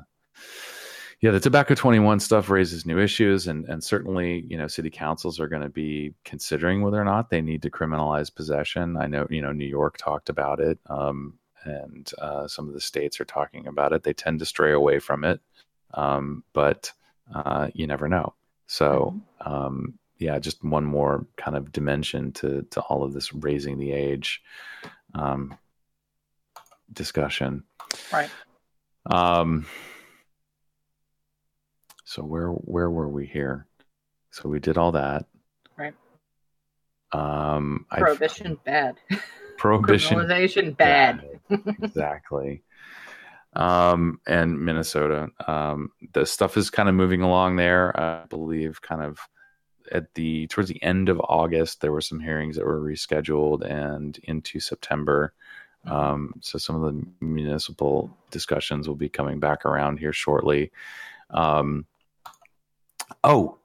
[1.21, 5.39] yeah, the tobacco 21 stuff raises new issues, and and certainly, you know, city councils
[5.39, 8.97] are going to be considering whether or not they need to criminalize possession.
[8.97, 12.81] I know, you know, New York talked about it, um, and uh, some of the
[12.81, 14.03] states are talking about it.
[14.03, 15.39] They tend to stray away from it,
[15.93, 16.91] um, but
[17.33, 18.33] uh, you never know.
[18.67, 19.53] So, mm-hmm.
[19.53, 23.91] um, yeah, just one more kind of dimension to to all of this raising the
[23.91, 24.41] age
[25.13, 25.55] um,
[26.91, 27.63] discussion.
[28.11, 28.29] Right.
[29.05, 29.65] Um.
[32.05, 33.67] So where where were we here?
[34.31, 35.25] So we did all that.
[35.77, 35.95] Right.
[37.11, 37.85] Um.
[37.89, 38.95] Prohibition I've, bad.
[39.57, 41.39] Prohibition Criminalization bad.
[41.49, 41.61] bad.
[41.81, 42.63] exactly.
[43.55, 45.29] Um, and Minnesota.
[45.47, 47.97] Um, the stuff is kind of moving along there.
[47.99, 49.19] I believe, kind of
[49.91, 54.17] at the towards the end of August, there were some hearings that were rescheduled and
[54.23, 55.33] into September.
[55.85, 55.95] Mm-hmm.
[55.95, 60.71] Um, so some of the municipal discussions will be coming back around here shortly.
[61.29, 61.85] Um,
[63.23, 63.57] oh,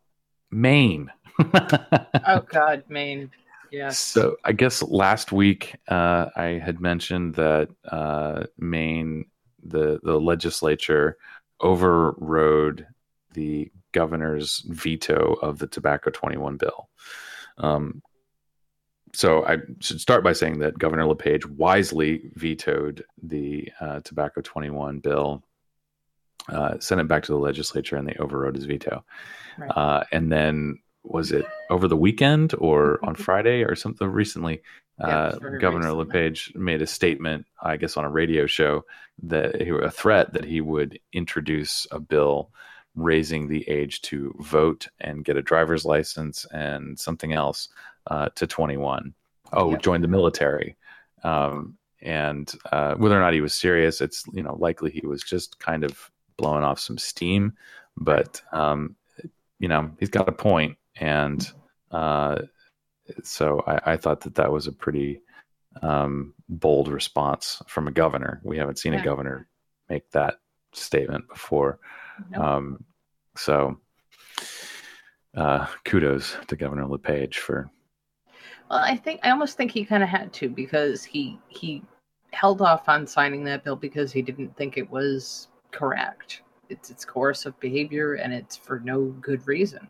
[0.51, 1.11] Maine.
[1.39, 3.31] oh God, Maine.
[3.71, 3.91] Yeah.
[3.91, 9.27] So I guess last week uh, I had mentioned that uh, Maine,
[9.63, 11.19] the the legislature
[11.61, 12.87] overrode
[13.35, 16.89] the governor's veto of the Tobacco 21 bill.
[17.59, 18.01] Um,
[19.13, 25.01] so I should start by saying that Governor LePage wisely vetoed the uh, Tobacco 21
[25.01, 25.43] bill,
[26.49, 29.05] uh, sent it back to the legislature, and they overrode his veto.
[29.59, 29.71] Right.
[29.75, 34.63] Uh, and then was it over the weekend or on Friday or something recently?
[35.01, 36.05] Yeah, uh, Governor recently.
[36.05, 38.85] LePage made a statement, I guess, on a radio show
[39.25, 42.53] that he, a threat that he would introduce a bill
[43.01, 47.69] raising the age to vote and get a driver's license and something else
[48.09, 49.15] uh, to 21.
[49.53, 49.83] Oh, yep.
[49.83, 50.77] join the military.
[51.25, 55.23] Um, and uh, whether or not he was serious, it's you know likely he was
[55.23, 57.55] just kind of blowing off some steam.
[57.97, 58.95] But um,
[59.59, 61.51] you know he's got a point, and
[61.91, 62.43] uh,
[63.25, 65.23] so I, I, thought that that was a pretty
[65.83, 68.41] um, bold response from a governor.
[68.45, 69.01] We haven't seen yeah.
[69.01, 69.49] a governor
[69.89, 70.41] make that
[70.73, 71.79] statement before.
[72.31, 72.43] Nope.
[72.43, 72.85] Um,
[73.37, 73.79] so,
[75.37, 77.71] uh, kudos to Governor LePage for.
[78.71, 81.83] Well, I think I almost think he kind of had to because he he
[82.33, 86.43] held off on signing that bill because he didn't think it was correct.
[86.69, 89.89] It's it's coercive behavior and it's for no good reason.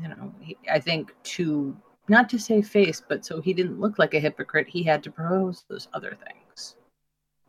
[0.00, 1.76] You know, he, I think to
[2.08, 5.10] not to say face, but so he didn't look like a hypocrite, he had to
[5.10, 6.76] propose those other things.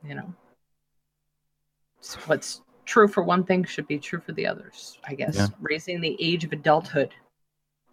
[0.06, 0.34] You know,
[1.98, 5.36] it's what's true for one thing should be true for the others, I guess.
[5.36, 5.48] Yeah.
[5.62, 7.13] Raising the age of adulthood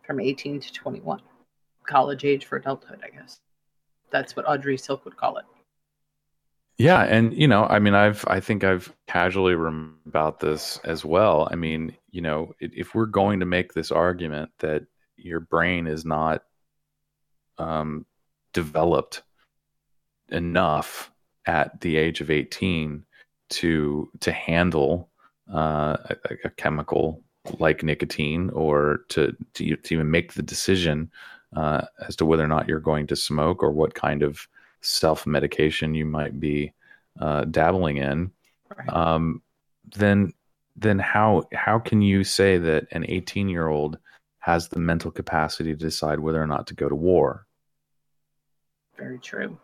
[0.02, 1.20] from 18 to 21.
[1.86, 3.40] College age for adulthood, I guess.
[4.10, 5.44] That's what Audrey Silk would call it.
[6.78, 9.52] Yeah, and you know, I mean, I've I think I've casually
[10.06, 11.46] about this as well.
[11.50, 16.06] I mean, you know, if we're going to make this argument that your brain is
[16.06, 16.42] not
[17.58, 18.06] um,
[18.54, 19.22] developed
[20.30, 21.12] enough
[21.46, 23.04] at the age of 18
[23.50, 25.08] to to handle
[25.52, 27.22] uh, a, a, chemical
[27.58, 31.10] like nicotine or to, to, to even make the decision
[31.56, 34.46] uh, as to whether or not you're going to smoke or what kind of
[34.80, 36.72] self medication you might be
[37.20, 38.30] uh, dabbling in,
[38.76, 38.88] right.
[38.90, 39.42] um,
[39.96, 40.32] then
[40.76, 43.98] then how how can you say that an 18 year old
[44.38, 47.46] has the mental capacity to decide whether or not to go to war?
[48.96, 49.58] Very true.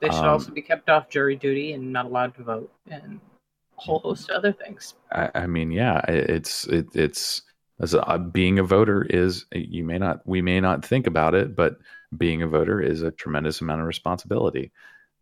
[0.00, 3.20] They should um, also be kept off jury duty and not allowed to vote, and
[3.76, 4.94] a whole host of other things.
[5.12, 7.42] I, I mean, yeah, it's it, it's
[7.80, 11.54] as a, being a voter is you may not we may not think about it,
[11.54, 11.78] but
[12.16, 14.72] being a voter is a tremendous amount of responsibility.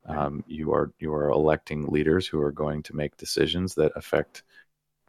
[0.08, 4.44] Um, you are you are electing leaders who are going to make decisions that affect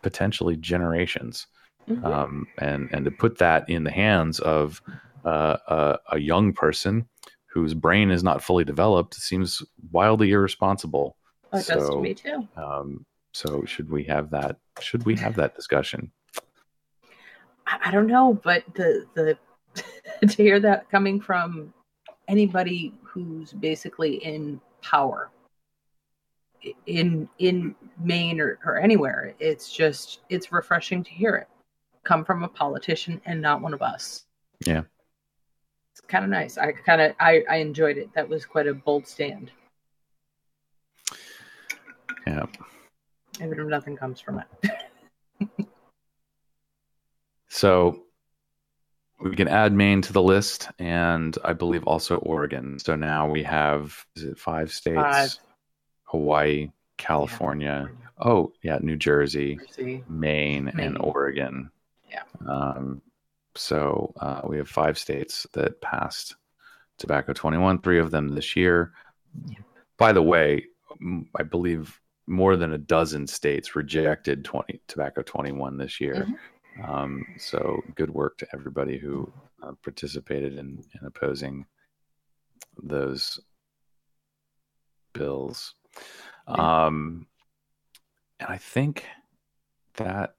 [0.02, 1.48] potentially generations,
[1.88, 2.06] mm-hmm.
[2.06, 4.82] um, and and to put that in the hands of
[5.24, 7.08] uh, a, a, young person
[7.58, 11.18] whose brain is not fully developed seems wildly irresponsible.
[11.52, 12.48] Oh, it so, does to me too.
[12.56, 14.58] Um, so should we have that?
[14.80, 16.12] Should we have that discussion?
[17.66, 19.38] I don't know, but the the
[20.28, 21.74] to hear that coming from
[22.28, 25.32] anybody who's basically in power
[26.86, 31.48] in in Maine or, or anywhere, it's just it's refreshing to hear it
[32.04, 34.26] come from a politician and not one of us.
[34.66, 34.84] Yeah.
[35.98, 36.60] It's kind of nice.
[36.60, 38.14] I kind of I, I enjoyed it.
[38.14, 39.50] That was quite a bold stand.
[42.28, 42.46] Yeah.
[43.42, 44.44] Even if nothing comes from
[45.42, 45.68] it.
[47.50, 48.04] so
[49.20, 52.78] we can add Maine to the list, and I believe also Oregon.
[52.78, 55.02] So now we have is it five states?
[55.02, 55.36] Five.
[56.04, 57.90] Hawaii, California.
[57.90, 58.08] Yeah.
[58.20, 60.04] Oh yeah, New Jersey, Jersey.
[60.08, 61.72] Maine, Maine, and Oregon.
[62.08, 62.22] Yeah.
[62.48, 63.02] Um,
[63.58, 66.36] so uh, we have five states that passed
[66.98, 67.82] tobacco 21.
[67.82, 68.94] Three of them this year.
[69.48, 69.58] Yeah.
[69.98, 70.66] By the way,
[71.36, 76.28] I believe more than a dozen states rejected 20 tobacco 21 this year.
[76.28, 76.92] Mm-hmm.
[76.92, 79.32] Um, so good work to everybody who
[79.64, 81.66] uh, participated in, in opposing
[82.82, 83.40] those
[85.14, 85.74] bills.
[86.48, 87.26] Um,
[88.40, 89.06] and I think
[89.96, 90.36] that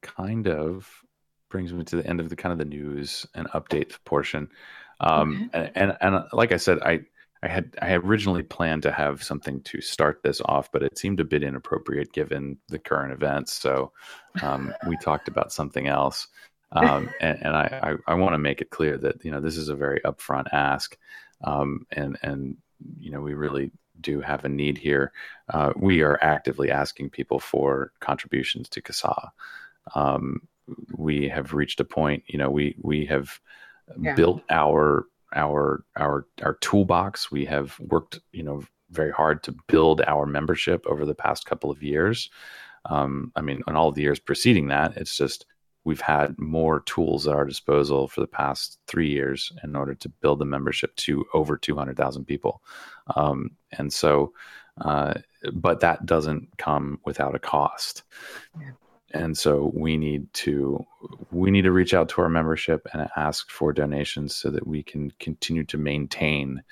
[0.00, 1.01] kind of
[1.52, 4.48] brings me to the end of the kind of the news and update portion.
[4.98, 5.70] Um, okay.
[5.74, 7.02] and, and, and like I said, I
[7.42, 10.96] I had I had originally planned to have something to start this off, but it
[10.96, 13.52] seemed a bit inappropriate given the current events.
[13.52, 13.92] So
[14.42, 16.28] um, we talked about something else,
[16.70, 19.56] um, and, and, I I, I want to make it clear that you know this
[19.56, 20.96] is a very upfront ask,
[21.42, 22.56] um, and and
[23.00, 25.12] you know we really do have a need here.
[25.52, 29.30] Uh, we are actively asking people for contributions to CASAA.
[29.96, 30.42] Um,
[30.96, 33.40] we have reached a point, you know, we we have
[34.00, 34.14] yeah.
[34.14, 37.30] built our our our our toolbox.
[37.30, 41.70] We have worked, you know, very hard to build our membership over the past couple
[41.70, 42.30] of years.
[42.86, 45.46] Um, I mean, in all of the years preceding that, it's just
[45.84, 50.08] we've had more tools at our disposal for the past three years in order to
[50.08, 52.62] build the membership to over 200,000 people.
[53.16, 54.32] Um, and so,
[54.80, 55.14] uh,
[55.52, 58.04] but that doesn't come without a cost.
[58.60, 58.70] Yeah
[59.12, 60.84] and so we need to
[61.30, 64.82] we need to reach out to our membership and ask for donations so that we
[64.82, 66.62] can continue to maintain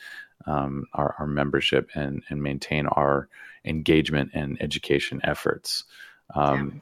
[0.46, 3.28] um, our, our, membership and and maintain our
[3.64, 5.84] engagement and education efforts.
[6.34, 6.80] Um, yeah.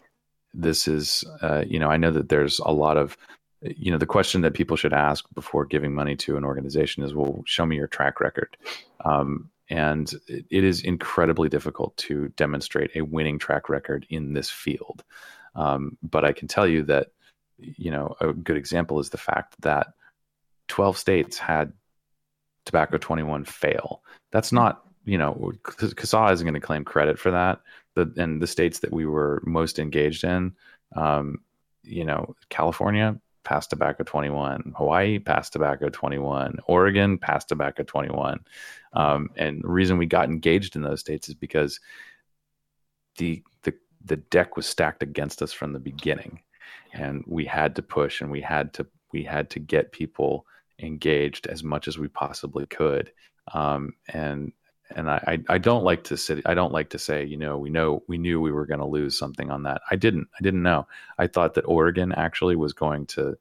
[0.54, 3.16] This is uh, you know I know that there's a lot of
[3.62, 7.14] you know the question that people should ask before giving money to an organization is
[7.14, 8.56] well show me your track record
[9.04, 15.04] um, and it is incredibly difficult to demonstrate a winning track record in this field
[15.54, 17.08] um, but I can tell you that,
[17.58, 19.88] you know, a good example is the fact that
[20.68, 21.72] 12 states had
[22.64, 24.02] tobacco 21 fail.
[24.30, 27.60] That's not, you know, CASAA isn't going to claim credit for that.
[27.94, 30.54] The, and the states that we were most engaged in,
[30.94, 31.40] um,
[31.82, 33.18] you know, California
[33.48, 38.40] passed tobacco 21, Hawaii passed tobacco 21, Oregon passed tobacco 21.
[38.92, 41.80] Um, and the reason we got engaged in those states is because
[43.16, 43.42] the
[44.08, 46.40] the deck was stacked against us from the beginning.
[46.92, 50.46] And we had to push and we had to we had to get people
[50.78, 53.12] engaged as much as we possibly could.
[53.54, 54.52] Um, and
[54.90, 57.68] and I, I don't like to sit I don't like to say you know we
[57.68, 59.82] know we knew we were going to lose something on that.
[59.90, 60.86] I didn't I didn't know.
[61.18, 63.36] I thought that Oregon actually was going to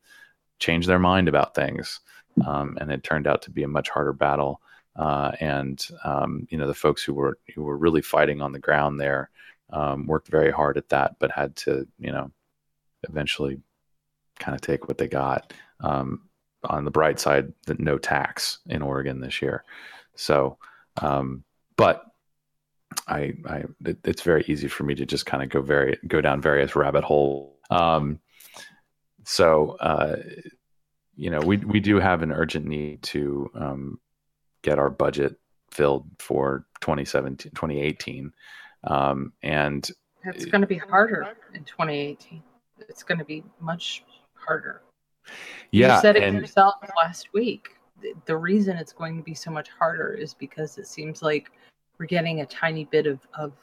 [0.59, 2.01] change their mind about things
[2.45, 4.61] um, and it turned out to be a much harder battle.
[4.95, 8.59] Uh, and um, you know the folks who were who were really fighting on the
[8.59, 9.29] ground there
[9.71, 12.31] um, worked very hard at that, but had to, you know,
[13.09, 13.59] eventually
[14.39, 15.53] kind of take what they got.
[15.81, 16.21] Um,
[16.63, 19.63] on the bright side, no tax in Oregon this year.
[20.15, 20.57] So,
[21.01, 21.43] um,
[21.75, 22.03] but
[23.07, 26.19] I, I, it, it's very easy for me to just kind of go very, go
[26.19, 27.53] down various rabbit holes.
[27.69, 28.19] Um,
[29.23, 30.17] so, uh,
[31.15, 33.99] you know, we, we do have an urgent need to, um,
[34.63, 35.39] get our budget
[35.71, 38.33] filled for 2017, 2018.
[38.83, 39.89] Um, and
[40.23, 42.41] it's going to be harder in 2018.
[42.89, 44.03] It's going to be much
[44.33, 44.81] harder.
[45.71, 47.69] Yeah, you said it and, yourself last week.
[48.25, 51.51] The reason it's going to be so much harder is because it seems like
[51.97, 53.53] we're getting a tiny bit of, of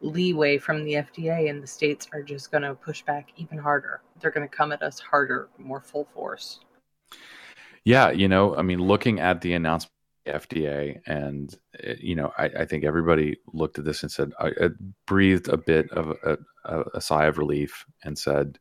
[0.00, 4.02] leeway from the FDA, and the states are just going to push back even harder.
[4.20, 6.60] They're going to come at us harder, more full force.
[7.84, 9.93] Yeah, you know, I mean, looking at the announcement
[10.26, 14.48] FDA, and eh, you know, I, I, think everybody looked at this and said, I,
[14.48, 14.68] I
[15.06, 18.58] breathed a bit of a, a, a, sigh of relief and said,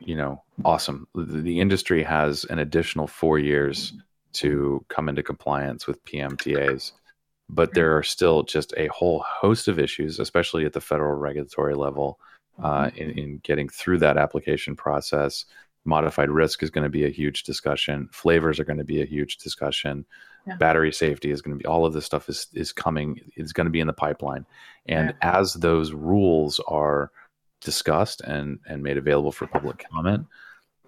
[0.00, 1.06] you know, awesome.
[1.14, 3.94] The, the, industry has an additional four years
[4.34, 6.92] to come into compliance with PMTAs,
[7.48, 7.74] but mm-hmm.
[7.74, 12.18] there are still just a whole host of issues, especially at the federal regulatory level,
[12.62, 12.96] uh, mm-hmm.
[12.98, 15.44] in, in getting through that application process.
[15.84, 18.08] Modified risk is going to be a huge discussion.
[18.10, 20.04] Flavors are going to be a huge discussion
[20.46, 20.56] yeah.
[20.56, 23.66] battery safety is going to be all of this stuff is is coming is going
[23.66, 24.46] to be in the pipeline.
[24.86, 25.38] And yeah.
[25.38, 27.10] as those rules are
[27.60, 30.26] discussed and and made available for public comment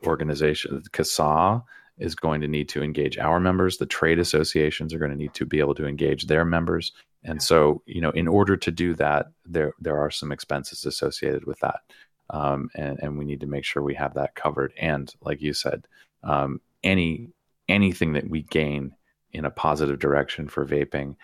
[0.06, 1.62] organization CASAA
[1.98, 3.78] is going to need to engage our members.
[3.78, 6.92] The trade associations are going to need to be able to engage their members.
[7.24, 11.46] And so you know in order to do that there there are some expenses associated
[11.46, 11.80] with that.
[12.28, 14.72] Um, and, and we need to make sure we have that covered.
[14.76, 15.86] And like you said
[16.24, 17.30] um, any
[17.68, 18.94] anything that we gain
[19.36, 21.16] in a positive direction for vaping,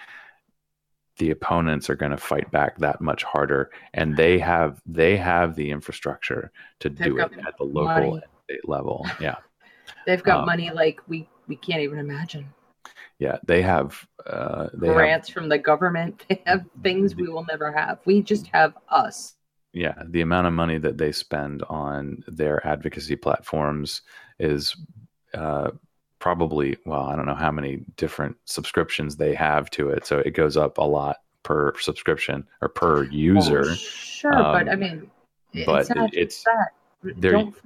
[1.19, 5.57] the opponents are going to fight back that much harder, and they have they have
[5.57, 9.07] the infrastructure to They've do it at the local and state level.
[9.21, 9.37] Yeah,
[10.07, 12.53] they've got um, money like we we can't even imagine.
[13.19, 16.25] Yeah, they have uh, they grants have, from the government.
[16.29, 17.99] They have things we will never have.
[18.05, 19.35] We just have us.
[19.75, 24.03] Yeah, the amount of money that they spend on their advocacy platforms
[24.39, 24.77] is
[25.35, 25.71] uh,
[26.23, 30.31] probably well i don't know how many different subscriptions they have to it so it
[30.31, 33.65] goes up a lot per subscription or per user.
[33.67, 35.11] oh, sure um, but i mean
[35.67, 36.69] but it's, that.
[37.17, 37.57] they're don't,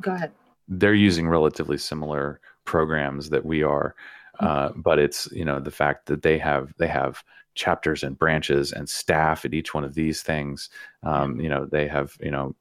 [0.00, 0.30] go ahead.
[0.68, 3.96] They're using relatively similar programs that we are
[4.38, 7.24] uh, but it's you know the fact that they have they have
[7.54, 10.70] chapters and branches and staff at each one of these things
[11.02, 12.54] um, you know they have you know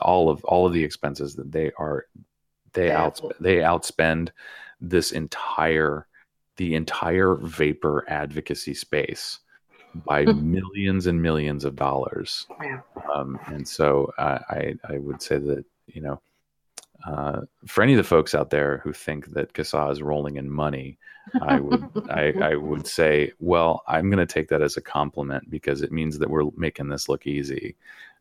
[0.00, 2.06] all of all of the expenses that they are
[2.72, 4.30] they out they outspend
[4.80, 6.06] this entire
[6.56, 9.40] the entire vapor advocacy space
[10.06, 12.46] by millions and millions of dollars.
[12.62, 12.80] Yeah.
[13.12, 16.20] Um, and so uh, I I would say that you know
[17.06, 20.50] uh, for any of the folks out there who think that CASAA is rolling in
[20.50, 20.98] money,
[21.40, 25.50] I would I, I would say, well, I'm going to take that as a compliment
[25.50, 27.76] because it means that we're making this look easy,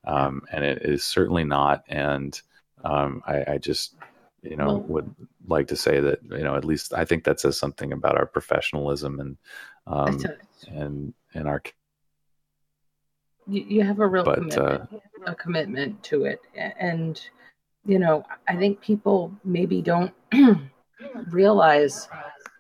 [0.05, 1.83] um, and it is certainly not.
[1.87, 2.39] And
[2.85, 3.95] um, I, I, just
[4.41, 5.15] you know well, would
[5.47, 8.25] like to say that you know at least I think that says something about our
[8.25, 9.37] professionalism and
[9.87, 10.23] um,
[10.67, 11.61] and and our
[13.47, 16.41] you, have a real but, commitment, uh, a commitment to it.
[16.55, 17.19] And
[17.85, 20.13] you know I think people maybe don't
[21.29, 22.07] realize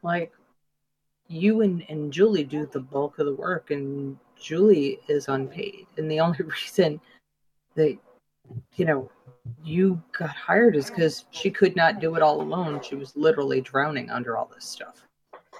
[0.01, 0.31] like
[1.27, 5.85] you and, and Julie do the bulk of the work and Julie is unpaid.
[5.97, 6.99] And the only reason
[7.75, 7.97] that
[8.75, 9.11] you know
[9.63, 12.81] you got hired is because she could not do it all alone.
[12.81, 15.07] She was literally drowning under all this stuff.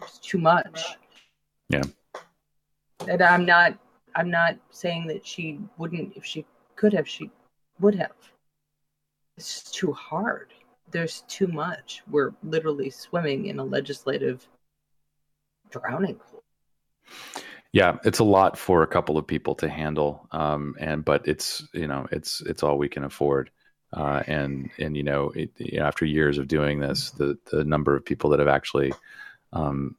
[0.02, 0.98] It's too much.
[1.70, 1.84] Yeah.
[3.08, 3.78] And I'm not
[4.16, 7.30] I'm not saying that she wouldn't if she could have, she
[7.80, 8.16] would have.
[9.38, 10.54] It's too hard.
[10.92, 12.02] There's too much.
[12.10, 14.48] We're literally swimming in a legislative
[15.70, 16.44] drowning pool.
[17.72, 21.64] Yeah, it's a lot for a couple of people to handle, um, and but it's
[21.74, 23.52] you know it's it's all we can afford.
[23.94, 28.04] Uh, and and you know, it, after years of doing this, the the number of
[28.06, 28.92] people that have actually
[29.54, 29.96] um,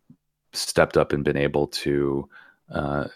[0.52, 2.28] stepped up and been able to,
[2.72, 3.06] uh,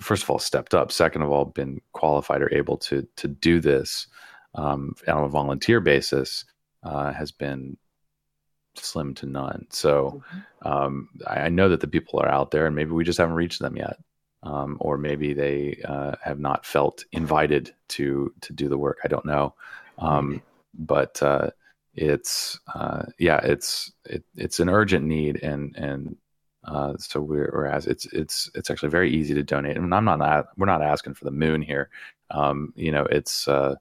[0.00, 0.92] first of all, stepped up.
[0.92, 4.08] Second of all, been qualified or able to to do this
[4.54, 6.44] um, on a volunteer basis
[6.82, 7.78] uh, has been
[8.74, 9.66] slim to none.
[9.70, 10.68] So mm-hmm.
[10.68, 13.36] um, I, I, know that the people are out there, and maybe we just haven't
[13.36, 13.96] reached them yet,
[14.42, 18.98] um, or maybe they uh, have not felt invited to to do the work.
[19.04, 19.54] I don't know.
[19.98, 20.42] Um,
[20.74, 21.50] but uh,
[21.94, 26.16] it's uh, yeah, it's it, it's an urgent need, and and
[26.64, 29.72] uh, so we're, we're it's it's it's actually very easy to donate.
[29.72, 31.90] I and mean, I'm not we're not asking for the moon here.
[32.30, 33.76] Um, you know, it's uh,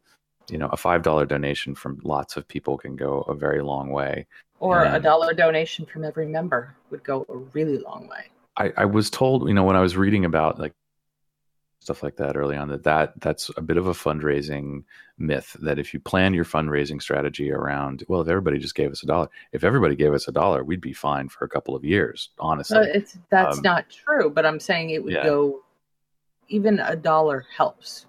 [0.50, 3.90] you know a five dollar donation from lots of people can go a very long
[3.90, 4.28] way.
[4.62, 8.30] Or and, a dollar donation from every member would go a really long way.
[8.58, 10.74] I, I was told, you know, when I was reading about like
[11.80, 14.84] stuff like that early on that, that that's a bit of a fundraising
[15.18, 19.02] myth that if you plan your fundraising strategy around well if everybody just gave us
[19.02, 21.84] a dollar if everybody gave us a dollar we'd be fine for a couple of
[21.84, 25.24] years honestly it's that's um, not true but i'm saying it would yeah.
[25.24, 25.60] go
[26.50, 28.06] even a dollar helps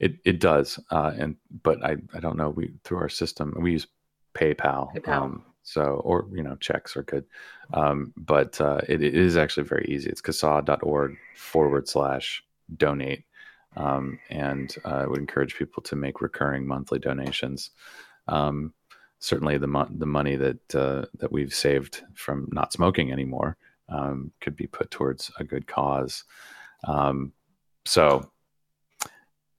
[0.00, 3.72] it it does uh, and but i i don't know we through our system we
[3.72, 3.86] use
[4.34, 5.08] paypal, PayPal.
[5.08, 7.24] Um, so or you know checks are good
[7.72, 12.44] um, but uh, it, it is actually very easy it's casaa.org forward slash
[12.76, 13.24] donate.
[13.76, 17.70] Um, and uh, I would encourage people to make recurring monthly donations.
[18.28, 18.72] Um,
[19.18, 23.56] certainly, the mo- the money that uh, that we've saved from not smoking anymore
[23.88, 26.24] um, could be put towards a good cause.
[26.84, 27.32] Um,
[27.84, 28.30] so,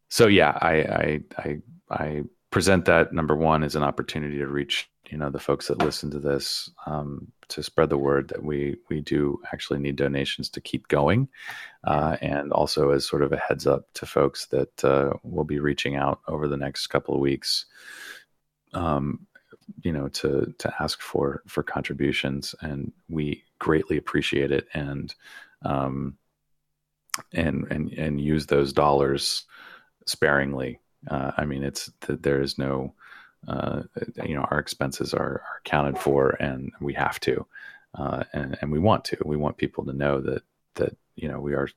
[0.09, 1.57] so yeah, I, I, I,
[1.89, 5.79] I present that number one as an opportunity to reach you know the folks that
[5.79, 10.49] listen to this um, to spread the word that we we do actually need donations
[10.49, 11.27] to keep going,
[11.83, 15.59] uh, and also as sort of a heads up to folks that uh, will be
[15.59, 17.65] reaching out over the next couple of weeks,
[18.73, 19.25] um,
[19.81, 25.13] you know, to to ask for for contributions, and we greatly appreciate it, and
[25.63, 26.17] um,
[27.33, 29.43] and and and use those dollars
[30.05, 30.79] sparingly.
[31.09, 32.93] Uh, I mean, it's there is no
[33.47, 33.83] uh,
[34.23, 37.45] you know our expenses are, are, accounted for and we have to
[37.97, 39.17] uh, and, and we want to.
[39.25, 40.43] We want people to know that
[40.75, 41.69] that you know we are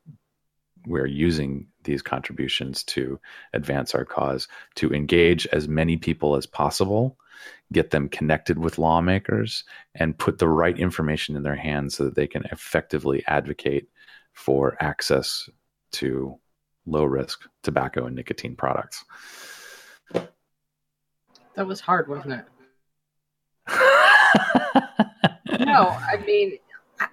[0.86, 3.20] we're using these contributions to
[3.52, 7.16] advance our cause to engage as many people as possible
[7.72, 9.62] get them connected with lawmakers
[9.94, 13.88] and put the right information in their hands so that they can effectively advocate
[14.32, 15.48] for access
[15.92, 16.36] to
[16.86, 19.04] low risk tobacco and nicotine products
[21.58, 22.44] that was hard, wasn't it?
[25.66, 26.56] no, I mean,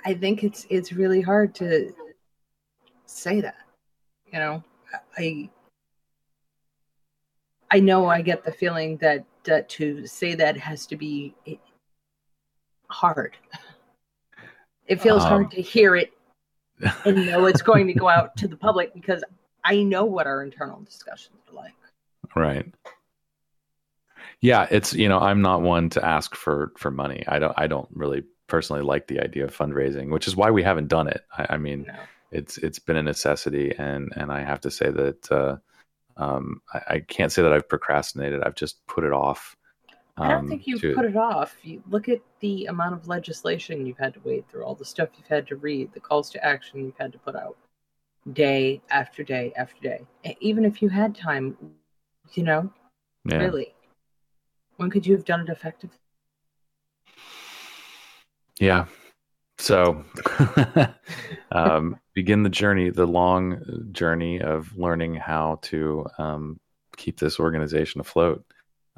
[0.06, 1.92] I think it's it's really hard to
[3.08, 3.58] say that.
[4.32, 4.64] You know,
[5.18, 5.50] I
[7.72, 11.34] I know I get the feeling that that to say that has to be
[12.92, 13.36] hard.
[14.86, 16.14] It feels um, hard to hear it
[17.06, 19.24] and know it's going to go out to the public because
[19.64, 21.74] I know what our internal discussions are like.
[22.36, 22.72] Right
[24.46, 27.24] yeah it's you know i'm not one to ask for for money.
[27.28, 30.62] I don't i don't really personally like the idea of fundraising which is why we
[30.62, 31.22] haven't done it.
[31.36, 31.94] I, I mean no.
[32.32, 35.58] it's it's been a necessity and and i have to say that uh,
[36.18, 38.42] um, I, I, can't say that i've procrastinated.
[38.44, 39.58] I've just put it off
[40.18, 40.96] um, i don't think um, you've to...
[40.96, 41.58] put it off.
[41.64, 45.10] You look at the amount of legislation you've had to wade through all the stuff
[45.18, 47.58] you've had to read the calls to action you've had to put out
[48.32, 50.06] day after day after day.
[50.40, 51.58] Even if you had time
[52.34, 52.72] you know
[53.26, 53.38] yeah.
[53.38, 53.74] really
[54.78, 55.98] when could you have done it effectively?
[58.60, 58.86] Yeah.
[59.58, 60.04] So
[61.52, 66.60] um, begin the journey, the long journey of learning how to um,
[66.98, 68.46] keep this organization afloat.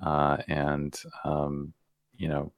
[0.02, 1.74] Uh, and, um,
[2.16, 2.52] you know,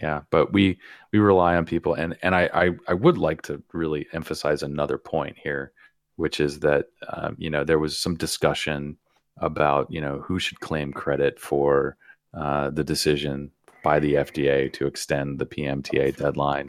[0.00, 0.78] yeah, but we
[1.12, 4.96] we rely on people, and and I I, I would like to really emphasize another
[4.96, 5.72] point here,
[6.16, 8.96] which is that um, you know there was some discussion
[9.38, 11.96] about you know who should claim credit for
[12.34, 13.50] uh, the decision
[13.82, 16.68] by the FDA to extend the PMTA deadline.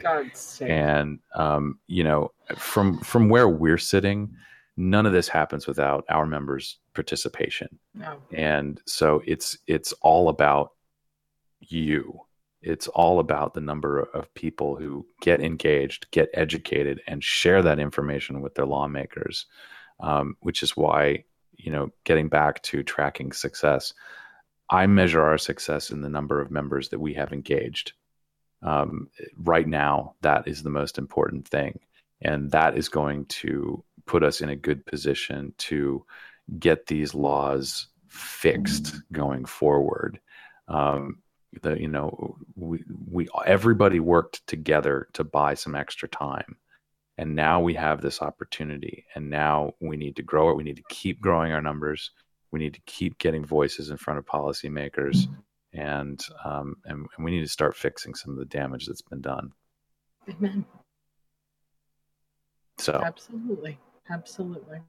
[0.66, 4.34] And um, you know, from from where we're sitting,
[4.76, 7.78] none of this happens without our members' participation.
[7.94, 8.16] No.
[8.32, 10.72] And so it's it's all about
[11.60, 12.20] you.
[12.62, 17.78] It's all about the number of people who get engaged, get educated, and share that
[17.78, 19.46] information with their lawmakers.
[20.02, 21.24] Um, which is why,
[21.58, 23.92] you know, getting back to tracking success,
[24.70, 27.92] I measure our success in the number of members that we have engaged.
[28.62, 31.80] Um, right now, that is the most important thing.
[32.22, 36.04] And that is going to put us in a good position to
[36.58, 40.20] get these laws fixed going forward.
[40.68, 41.18] Um,
[41.62, 46.56] the, you know, we, we, everybody worked together to buy some extra time.
[47.18, 49.04] And now we have this opportunity.
[49.14, 50.56] And now we need to grow it.
[50.56, 52.12] We need to keep growing our numbers
[52.52, 55.26] we need to keep getting voices in front of policymakers,
[55.72, 59.20] and um, and, and we need to start fixing some of the damage that's been
[59.20, 59.52] done.
[60.28, 60.64] Amen.
[62.78, 63.78] So absolutely,
[64.10, 64.80] absolutely.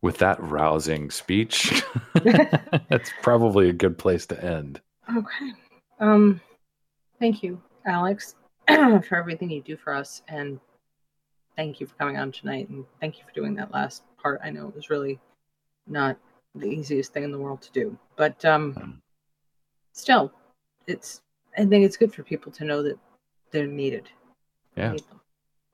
[0.00, 1.82] With that rousing speech,
[2.14, 4.80] that's probably a good place to end.
[5.16, 5.52] Okay.
[5.98, 6.40] Um,
[7.18, 8.34] thank you, Alex,
[8.68, 10.60] for everything you do for us, and
[11.56, 14.40] thank you for coming on tonight, and thank you for doing that last part.
[14.44, 15.18] I know it was really
[15.88, 16.18] not
[16.54, 17.96] the easiest thing in the world to do.
[18.16, 19.00] But um,
[19.92, 20.32] still,
[20.86, 21.22] it's
[21.56, 22.98] I think it's good for people to know that
[23.50, 24.08] they're needed.
[24.76, 24.92] Yeah.
[24.92, 25.04] Need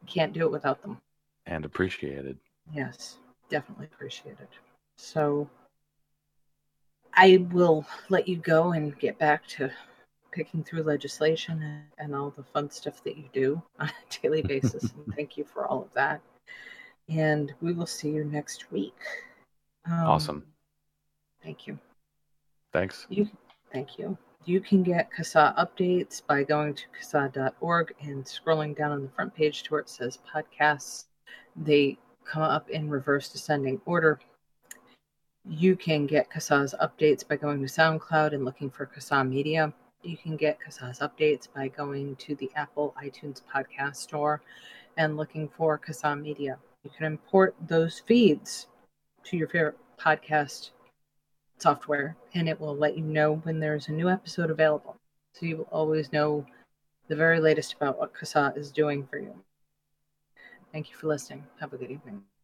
[0.07, 0.99] Can't do it without them.
[1.47, 2.39] And appreciated.
[2.73, 3.19] Yes,
[3.51, 4.49] definitely appreciated.
[4.97, 5.49] So
[7.13, 9.71] I will let you go and get back to
[10.33, 14.43] picking through legislation and, and all the fun stuff that you do on a daily
[14.43, 14.85] basis.
[14.85, 16.21] and thank you for all of that.
[17.09, 18.97] And we will see you next week.
[19.87, 20.45] Um, awesome.
[21.43, 21.79] Thank you.
[22.73, 23.07] Thanks.
[23.09, 23.29] You,
[23.73, 24.17] thank you.
[24.47, 29.35] You can get CASAA updates by going to CASAA.org and scrolling down on the front
[29.35, 31.05] page to where it says podcasts.
[31.57, 34.21] They come up in reverse descending order.
[35.47, 39.73] You can get CASAA's updates by going to SoundCloud and looking for CASAA Media.
[40.03, 44.43] You can get CASAA's updates by going to the Apple iTunes podcast store
[44.97, 46.59] and looking for CASAA Media.
[46.83, 48.67] You can import those feeds
[49.25, 50.71] to your favorite podcast
[51.59, 54.97] software and it will let you know when there's a new episode available.
[55.33, 56.47] So you will always know
[57.09, 59.35] the very latest about what CASAA is doing for you.
[60.73, 61.45] Thank you for listening.
[61.61, 62.25] Have a good evening.